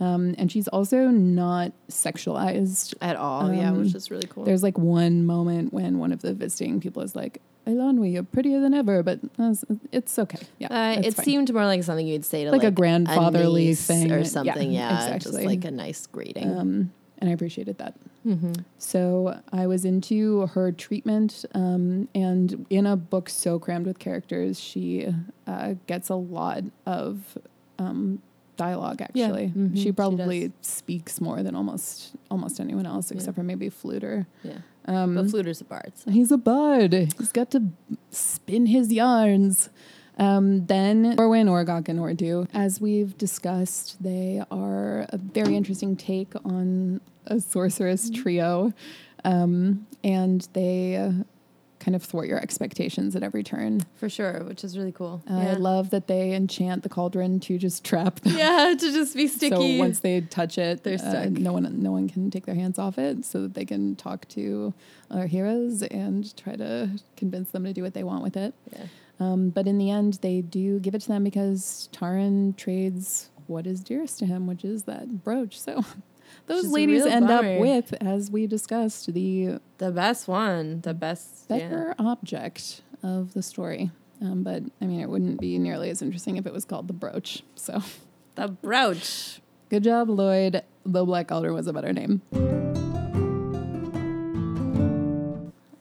[0.00, 2.94] Um, and she's also not sexualized.
[3.00, 3.52] At all.
[3.52, 4.44] yeah, Um, which is really cool.
[4.44, 8.60] There's like one moment when one of the visiting people is like, Eilonwy, you're prettier
[8.60, 9.54] than ever, but uh,
[9.92, 10.38] it's okay.
[10.58, 10.68] Yeah.
[10.68, 13.86] Uh, it fine." seemed more like something you'd say to Like like, a grandfatherly niece
[13.86, 14.10] thing.
[14.10, 14.72] or something.
[14.72, 15.44] Yeah, just exactly.
[15.46, 16.48] like a nice greeting.
[16.56, 17.94] Um, and I appreciated that.
[18.22, 23.98] hmm So I was into her treatment, um, and in a book so crammed with
[23.98, 25.12] characters, she
[25.46, 27.36] uh, gets a lot of
[27.78, 28.22] um,
[28.58, 29.00] dialogue.
[29.14, 29.24] Yeah.
[29.26, 30.56] Actually, Mhm, she she probably does.
[30.60, 34.26] speaks more than almost almost anyone else, except for maybe Fflewddur.
[34.44, 35.92] Yeah, Um, but Fflewddur's a bard.
[35.94, 36.92] so- He's a bud.
[37.18, 37.62] He's got to
[38.10, 39.70] spin his yarns.
[40.18, 42.48] Um, then Orwen, Orgoch, and Orddu.
[42.52, 48.72] As we've discussed, they are a very interesting take on a sorceress trio.
[49.24, 51.12] Um, and they
[51.88, 53.80] kind of thwart your expectations at every turn.
[53.94, 55.22] for sure, which is really cool.
[55.30, 58.36] Uh, I love that they enchant the cauldron to just trap them.
[58.36, 59.78] yeah, to just be sticky.
[59.78, 61.30] So once they touch it, They're uh, stuck.
[61.30, 64.28] no one, no one can take their hands off it, so that they can talk
[64.28, 64.74] to
[65.10, 68.52] our heroes and try to convince them to do what they want with it.
[68.70, 68.84] yeah.
[69.18, 73.66] Um, but in the end, they do give it to them because Taran trades what
[73.66, 75.58] is dearest to him, which is that brooch.
[75.58, 75.82] So
[76.48, 77.54] those a ladies end bummer.
[77.54, 81.46] up with, as we discussed, the the best one, the best.
[81.48, 81.58] yeah.
[81.58, 83.90] better object of the story.
[84.20, 86.92] Um, but I mean, it wouldn't be nearly as interesting if it was called the
[86.94, 87.42] brooch.
[87.54, 87.82] So.
[88.34, 89.40] The brooch.
[89.68, 90.62] Good job, Lloyd.
[90.86, 92.22] The Black Alder was a better name.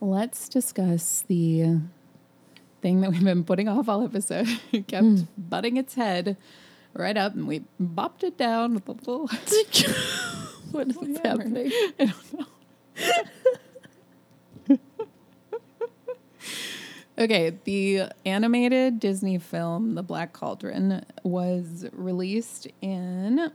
[0.02, 1.80] Let's discuss the
[2.82, 4.48] thing that we've been putting off all episode.
[4.72, 6.36] It kept butting its head
[6.94, 9.30] right up, and we bopped it down with a little.
[10.72, 11.72] what is happening?
[12.00, 12.48] I don't
[14.70, 14.70] know.
[17.18, 23.52] okay, the animated Disney film The Black Cauldron was released in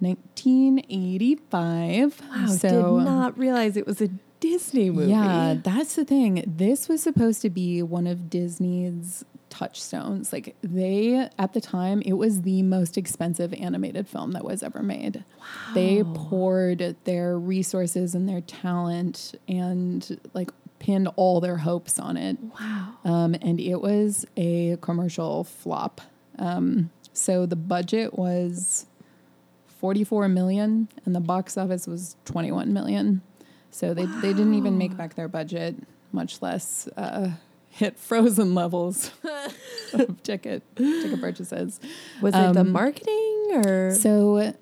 [0.00, 2.20] 1985.
[2.20, 4.08] Wow, so did not realize it was a
[4.40, 5.10] Disney movie.
[5.12, 6.42] yeah, that's the thing.
[6.46, 10.32] This was supposed to be one of Disney's touchstones.
[10.32, 14.82] Like they at the time, it was the most expensive animated film that was ever
[14.82, 15.24] made.
[15.38, 15.74] Wow.
[15.74, 22.38] They poured their resources and their talent and like pinned all their hopes on it.
[22.58, 22.94] Wow.
[23.04, 26.00] Um, and it was a commercial flop.
[26.38, 28.86] Um, so the budget was
[29.66, 33.20] 44 million and the box office was 21 million.
[33.70, 35.76] So they, they didn't even make back their budget,
[36.10, 37.32] much less uh,
[37.72, 39.10] hit frozen levels
[39.94, 41.80] of ticket ticket purchases.
[42.20, 43.94] Was it the Um, marketing or?
[43.94, 44.52] So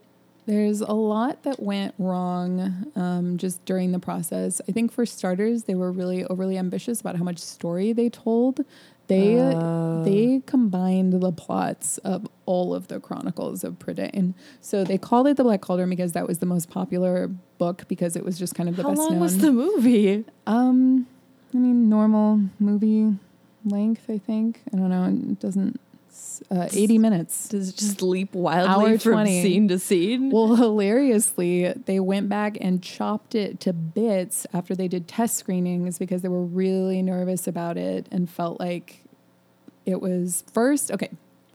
[0.46, 4.60] there's a lot that went wrong um, just during the process.
[4.68, 8.60] I think for starters, they were really overly ambitious about how much story they told.
[9.08, 10.04] They Oh.
[10.04, 14.34] they combined the plots of all of the chronicles of Prydain.
[14.60, 18.14] So they called it the Black Cauldron because that was the most popular book because
[18.14, 20.24] it was just kind of the How best long was the movie?
[20.46, 21.08] Um,
[21.54, 23.16] I mean, normal movie
[23.64, 24.08] length.
[24.08, 24.62] I think.
[24.72, 25.04] I don't know.
[25.32, 25.80] It doesn't
[26.50, 27.48] uh, 80 minutes.
[27.48, 29.42] Does it just leap wildly Hour from 20.
[29.42, 30.30] scene to scene?
[30.30, 35.98] Well, hilariously, they went back and chopped it to bits after they did test screenings
[35.98, 39.02] because they were really nervous about it and felt like
[39.86, 40.90] it was first.
[40.90, 41.10] Okay,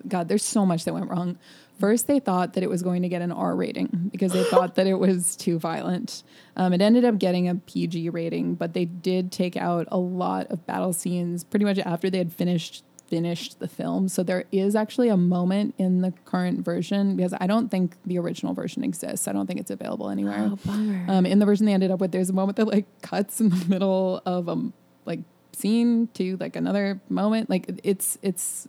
[0.08, 1.38] God, there's so much that went wrong.
[1.80, 4.76] First, they thought that it was going to get an R rating because they thought
[4.76, 6.24] that it was too violent.
[6.56, 10.48] Um, it ended up getting a PG rating, but they did take out a lot
[10.48, 14.08] of battle scenes pretty much after they had finished finished the film.
[14.08, 18.18] So there is actually a moment in the current version because I don't think the
[18.18, 19.28] original version exists.
[19.28, 20.50] I don't think it's available anywhere.
[20.52, 21.06] Oh, bummer.
[21.08, 23.50] Um, in the version they ended up with, there's a moment that like cuts in
[23.50, 24.72] the middle of a
[25.06, 25.20] like
[25.54, 27.50] scene to like another moment.
[27.50, 28.68] Like it's it's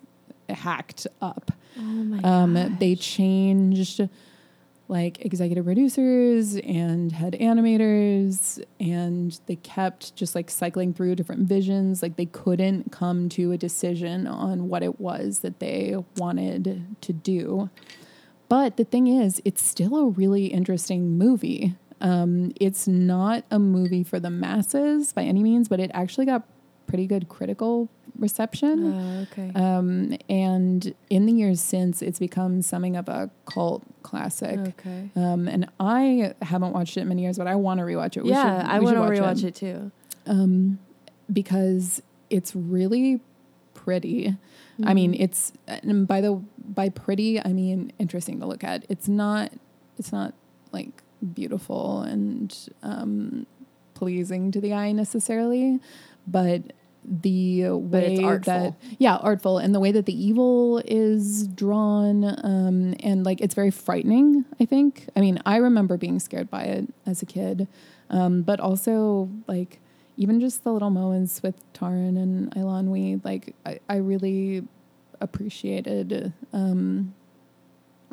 [0.49, 1.53] hacked up.
[1.79, 4.09] oh my Um, they changed
[4.89, 12.03] like executive producers and head animators, and they kept just like cycling through different visions.
[12.03, 17.13] Like they couldn't come to a decision on what it was that they wanted to
[17.13, 17.69] do.
[18.49, 21.75] But the thing is, it's still a really interesting movie.
[22.01, 26.47] Um, it's not a movie for the masses by any means, but it actually got
[26.87, 27.89] pretty good critical
[28.19, 28.93] reception.
[28.95, 29.53] Oh, okay.
[29.55, 34.59] Um, and in the years since, it's become something of a cult classic.
[34.59, 35.11] okay.
[35.17, 38.25] Um, and I haven't watched it in many years, but I want to rewatch it.
[38.25, 39.55] We yeah, should- I want to watch rewatch it.
[39.55, 39.91] too.
[40.27, 40.79] um,
[41.33, 43.21] because it's really
[43.75, 44.37] pretty.
[44.85, 48.85] I mean, it's and by the by pretty, I mean interesting to look at.
[48.91, 49.51] It's not
[49.99, 50.35] it's not
[50.71, 51.03] like
[51.33, 53.47] beautiful and um,
[53.95, 55.81] pleasing to the eye necessarily,
[56.27, 56.75] but
[57.09, 63.25] the way that yeah artful and the way that the evil is drawn um, and
[63.25, 67.23] like it's very frightening i think i mean i remember being scared by it as
[67.23, 67.69] a kid
[68.11, 69.79] um, but also like
[70.17, 74.67] even just the little moments with Taran and Eilonwy, like I, I really
[75.21, 76.33] appreciated.
[76.53, 77.15] Um,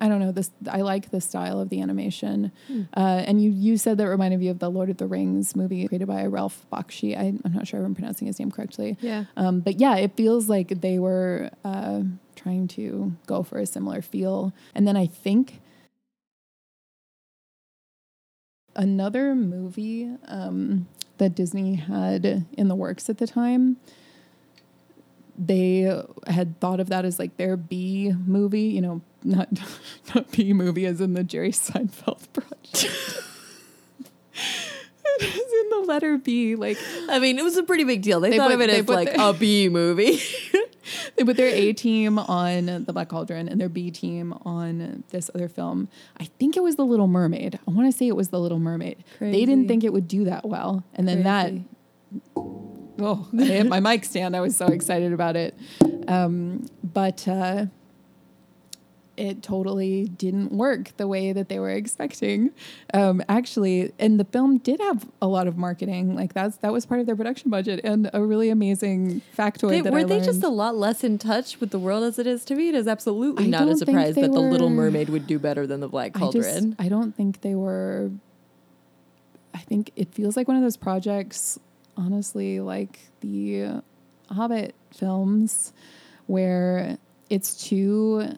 [0.03, 0.51] I don't know this.
[0.69, 2.51] I like the style of the animation,
[2.97, 5.87] uh, and you you said that reminded you of the Lord of the Rings movie
[5.87, 7.17] created by Ralph Bakshi.
[7.17, 8.97] I, I'm not sure if I'm pronouncing his name correctly.
[8.99, 9.23] Yeah.
[9.37, 12.01] Um, but yeah, it feels like they were uh,
[12.35, 14.51] trying to go for a similar feel.
[14.75, 15.61] And then I think
[18.75, 23.77] another movie um, that Disney had in the works at the time,
[25.37, 29.49] they had thought of that as like their B movie, you know, not
[30.15, 32.85] not B movie as in the Jerry Seinfeld project.
[35.19, 36.77] it is in the letter B, like
[37.09, 38.19] I mean, it was a pretty big deal.
[38.19, 40.19] They, They thought put- of it as like the- a B movie.
[41.15, 45.29] they put their A team on the Black Cauldron and their B team on this
[45.35, 45.87] other film.
[46.17, 47.59] I think it was The Little Mermaid.
[47.67, 49.03] I want to say it was The Little Mermaid.
[49.19, 51.65] They didn't think it would do that well, and then Crazy.
[52.35, 52.43] that
[52.99, 54.35] oh, I hit my mic stand.
[54.35, 55.57] I was so excited about it,
[56.07, 57.27] um, but.
[57.27, 57.67] Uh,
[59.15, 62.51] it totally didn't work the way that they were expecting.
[62.93, 66.15] Um, actually, and the film did have a lot of marketing.
[66.15, 69.81] Like that's that was part of their production budget, and a really amazing factoid They,
[69.81, 72.27] that were I they just a lot less in touch with the world as it
[72.27, 72.69] is to me?
[72.69, 75.79] It is absolutely I not a surprise that the Little Mermaid would do better than
[75.79, 76.75] the Black I just Cauldron.
[76.79, 78.11] I don't think they were.
[79.53, 81.59] I think it feels like one of those projects,
[81.97, 83.81] honestly, like the
[84.29, 85.73] Hobbit films,
[86.27, 86.97] where
[87.29, 88.37] it's too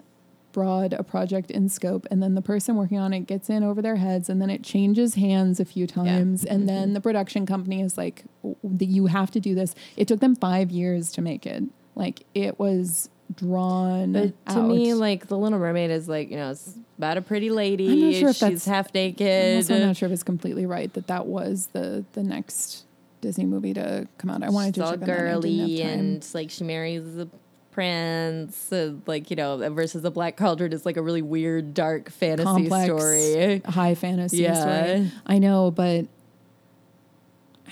[0.55, 3.81] broad a project in scope and then the person working on it gets in over
[3.81, 6.67] their heads and then it changes hands a few times and mm-hmm.
[6.67, 9.75] then the production company is like "W- you have to do this.
[9.97, 11.63] It took them five years to make it.
[11.93, 16.51] Like it was drawn But to me, like the Little Mermaid is like you know
[16.51, 17.91] it's about a pretty lady.
[17.91, 19.27] I'm not sure if She's that's- half naked.
[19.27, 22.84] I'm also not sure if it's completely right that that was the the next
[23.25, 24.43] Disney movie to come out.
[24.43, 27.15] I wanted She's to all check on that and I girly and like she marries
[27.15, 27.27] the
[27.71, 28.71] prince.
[28.71, 32.45] uh, like you know, versus the Black Cauldron is like a really weird, dark fantasy
[32.45, 33.61] complex story.
[33.65, 34.53] high fantasy Yeah.
[34.95, 35.11] story.
[35.25, 36.05] I know, but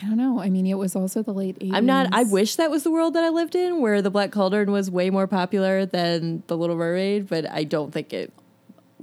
[0.01, 0.39] I don't know.
[0.41, 1.71] I mean, it was also the late 80s.
[1.73, 2.09] I'm not.
[2.11, 4.89] I wish that was the world that I lived in, where the Black Cauldron was
[4.89, 7.29] way more popular than the Little Mermaid.
[7.29, 8.33] But I don't think it.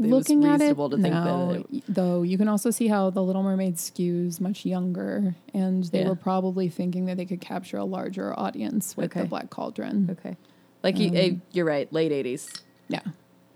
[0.04, 2.88] It was Looking at it to think that now, it- though, you can also see
[2.88, 6.08] how the Little Mermaid skews much younger, and they Yeah.
[6.08, 10.08] were probably thinking that they could capture a larger audience with the Black Cauldron.
[10.10, 10.36] Okay,
[10.82, 11.92] like you, Um, eh, you're right.
[11.92, 12.50] Late '80s,
[12.88, 13.00] Yeah.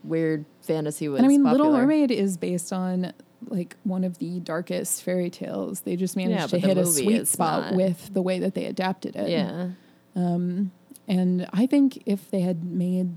[0.05, 1.19] weird fantasy was.
[1.19, 1.65] And I mean, popular.
[1.67, 3.13] Little Mermaid is based on
[3.49, 5.81] like one of the darkest fairy tales.
[5.81, 7.75] They just managed Yeah, to hit a sweet spot not.
[7.77, 9.29] with the way that they adapted it.
[9.29, 9.71] Yeah,
[10.17, 10.71] Um,
[11.07, 13.11] and I think if they had made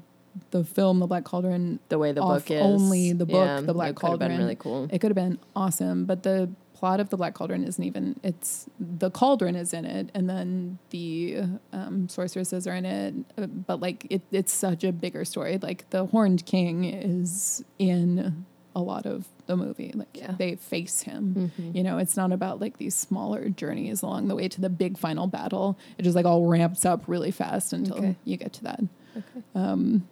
[0.52, 3.74] the film The Black Cauldron the way the book is only the book, yeah, The
[3.74, 4.88] Black have been Cauldron, really cool.
[4.92, 6.06] it could have been awesome.
[6.06, 8.20] But the plot of the Black Cauldron isn't even.
[8.24, 13.16] It's the cauldron is in it, and then the um, sorceresses are in it.
[13.38, 15.58] uh, But like it, it's such a bigger story.
[15.62, 19.92] Like the Horned King is in a lot of the movie.
[19.96, 20.34] Like Yeah.
[20.38, 21.52] they face him.
[21.74, 25.00] You know, it's not about like these smaller journeys along the way to the big
[25.00, 25.80] final battle.
[25.98, 28.16] It just like all ramps up really fast until Okay.
[28.24, 28.82] you get to that.
[29.18, 29.42] Okay.
[29.56, 30.08] Um,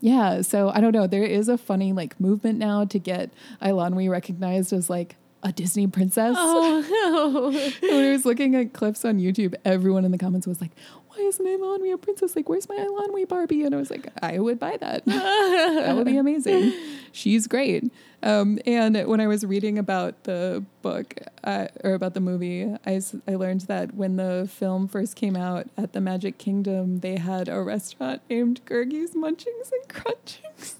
[0.00, 1.06] yeah, so I don't know.
[1.06, 3.30] There is a funny like movement now to get
[3.60, 6.36] Eilonwy recognized as like a Disney princess.
[6.38, 7.50] Oh no.
[7.88, 10.70] when I was looking at clips on YouTube, everyone in the comments was like,
[11.18, 12.36] "Why isn't Eilonwy a princess?
[12.36, 15.04] Like, where's my Eilonwy Barbie?" And I was like, "I would buy that.
[15.06, 16.72] that would be amazing.
[17.12, 17.90] She's great."
[18.22, 21.14] Um, and when I was reading about the book
[21.44, 25.68] uh, or about the movie, I, I learned that when the film first came out
[25.76, 30.77] at the Magic Kingdom, they had a restaurant named Gurgi's Munchings and Crunchings.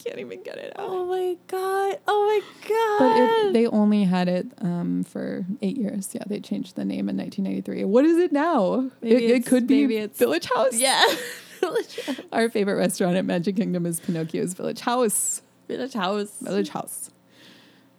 [0.00, 0.86] I can't even get it out.
[0.88, 1.98] Oh my god!
[2.06, 2.98] Oh my god!
[2.98, 6.10] But it, they only had it um, for eight years.
[6.14, 7.84] Yeah, they changed the name in 1993.
[7.84, 8.90] What is it now?
[9.02, 10.74] Maybe it, it could be maybe it's- Village House.
[10.78, 11.04] yeah,
[11.60, 12.20] Village House.
[12.32, 15.42] Our favorite restaurant at Magic Kingdom is Pinocchio's Village House.
[15.68, 16.30] village house.
[16.40, 17.10] Village House.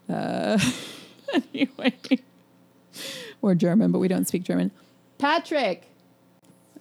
[0.09, 0.57] Uh,
[1.53, 1.93] anyway,
[3.41, 4.71] we're German, but we don't speak German.
[5.19, 5.83] Patrick.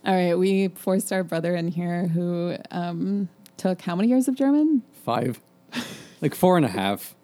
[0.06, 4.34] All right, we forced our brother in here who um, took how many years of
[4.34, 4.82] German?
[5.04, 5.40] Five.
[6.20, 7.14] Like four and a half.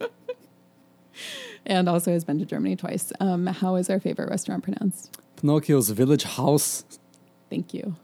[1.67, 3.13] And also has been to Germany twice.
[3.19, 5.21] Um, how is our favorite restaurant pronounced?
[5.37, 6.85] Pinocchio's village house.
[7.51, 7.97] Thank you.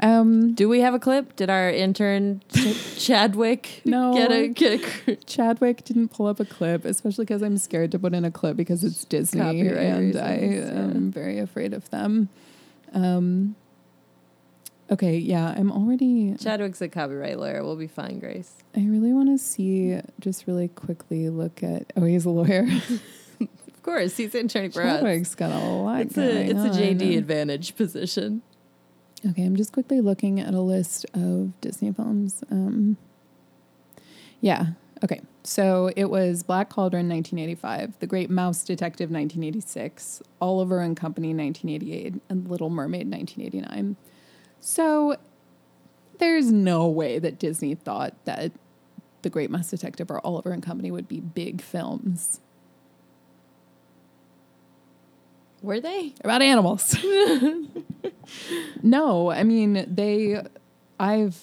[0.00, 1.34] Um, Do we have a clip?
[1.34, 4.12] Did our intern Ch- Chadwick No.
[4.14, 7.90] get a get a cr- Chadwick didn't pull up a clip, especially because I'm scared
[7.92, 10.78] to put in a clip because it's Disney Copyright and I reasons, yeah.
[10.96, 12.28] am very afraid of them.
[12.92, 13.56] Um,
[14.90, 16.34] okay, yeah, I'm already.
[16.38, 17.64] Chadwick's a copyright lawyer.
[17.64, 18.54] We'll be fine, Grace.
[18.76, 21.92] I really want to see, just really quickly look at.
[21.96, 22.66] Oh, he's a lawyer.
[23.40, 24.98] Of course, he's interning for us.
[24.98, 26.00] Chadwick's got a lot.
[26.02, 26.78] It's a it's a.
[26.78, 28.42] JD advantage position.
[29.26, 32.42] Okay, I'm just quickly looking at a list of Disney films.
[32.50, 32.98] Um,
[34.42, 34.66] yeah.
[35.02, 35.22] Okay.
[35.42, 42.20] So it was Black Cauldron 1985, The Great Mouse Detective 1986, Oliver and Company 1988,
[42.28, 43.96] and Little Mermaid 1989.
[44.60, 45.16] So
[46.18, 48.52] there's no way that Disney thought that
[49.22, 52.40] The Great Mouse Detective or Oliver and Company would be big films.
[55.62, 56.14] Were they?
[56.22, 56.96] About animals.
[58.82, 60.40] no, I mean they.
[61.00, 61.40] I've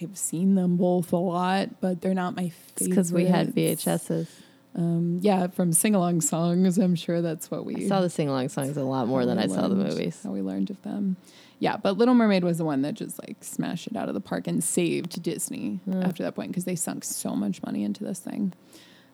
[0.00, 3.54] I've seen them both a lot, but they're not my It's because we had.
[3.54, 4.28] VHSs.
[4.76, 6.78] Um, yeah, from sing along songs.
[6.78, 9.38] I'm sure that's what we I saw the sing along songs a lot more than
[9.38, 10.20] I saw the movies.
[10.22, 11.16] How we learned of them.
[11.60, 14.20] Yeah, but Little Mermaid was the one that just like smashed it out of the
[14.20, 16.04] park and saved Disney Mm.
[16.06, 18.52] after that point because they sunk so much money into this thing.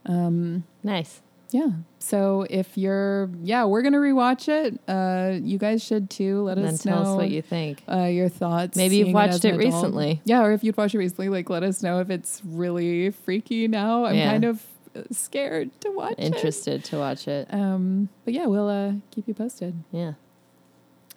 [0.06, 1.22] Um, Nice.
[1.50, 1.70] yeah.
[1.98, 4.78] So if you're, yeah, we're gonna rewatch it.
[4.86, 6.42] Uh, you guys should too.
[6.42, 7.82] Let And then us tell know us what you think.
[7.90, 8.76] uh, your thoughts.
[8.76, 10.20] Maybe you've watched as it recently.
[10.26, 13.68] Yeah, or if you've watched it recently, like let us know if it's really freaky
[13.68, 14.04] now.
[14.04, 14.30] I'm Yeah.
[14.30, 14.62] kind of
[14.94, 16.24] uh, scared to watch it.
[16.24, 17.48] Interested to watch it.
[17.52, 19.74] Um, but yeah, we'll uh, keep you posted.
[19.90, 20.12] Yeah.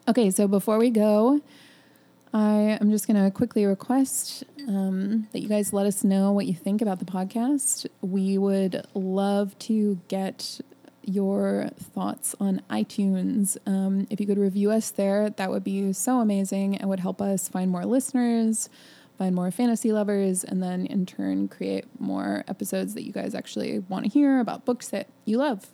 [0.10, 1.42] Okay, so before we go,
[2.34, 6.46] I am just going to quickly request um, that you guys let us know what
[6.46, 7.86] you think about the podcast.
[8.00, 10.62] We would love to get
[11.04, 13.58] your thoughts on iTunes.
[13.68, 17.22] Um, if you could review us there, that would be so amazing and would help
[17.22, 18.70] us find more listeners,
[19.18, 23.80] find more fantasy lovers, and then in turn create more episodes that you guys actually
[23.80, 25.68] want to hear about books that you love,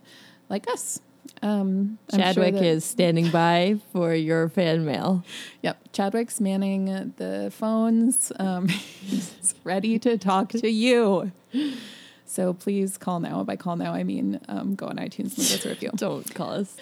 [0.50, 1.02] like us.
[1.42, 5.24] Um, sure Chadwick that- is standing by for your fan mail.
[5.62, 8.32] Yep, Chadwick's manning the phones.
[8.40, 11.32] Um, he's ready to talk to you.
[12.26, 13.44] So please call now.
[13.44, 15.92] By call now, I mean um, go on iTunes and leave us a review.
[15.96, 16.76] Don't call us.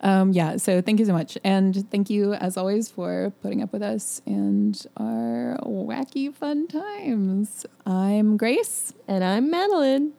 [0.00, 1.38] Um, yeah, so thank you so much.
[1.42, 7.64] And thank you, as always, for putting up with us and our wacky fun times.
[7.86, 8.92] I'm Grace.
[9.08, 10.12] And I'm Madeline.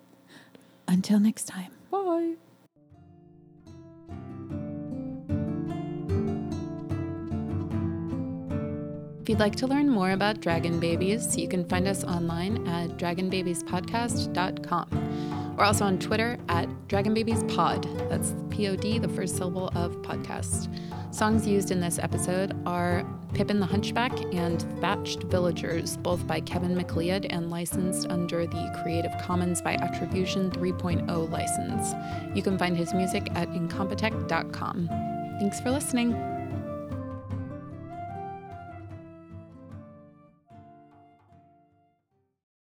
[0.88, 1.71] Until next time.
[1.91, 2.48] Bye.
[9.30, 12.97] If you'd like to learn more about Dragon Babies, you can find us online at
[12.97, 15.55] dragonbabiespodcast.com.
[15.55, 18.09] We're also on Twitter at dragonbabiespod.
[18.09, 20.67] That's P O D, the first syllable of podcast.
[21.13, 23.05] Songs used in this episode are
[23.36, 29.15] Pippin the Hunchback and Thatched Villagers, both by Kevin MacLeod and licensed under the Creative
[29.21, 31.93] Commons by Attribution 3.0 license.
[32.36, 34.88] You can find his music at incompetech.com.
[35.39, 36.38] Thanks for listening.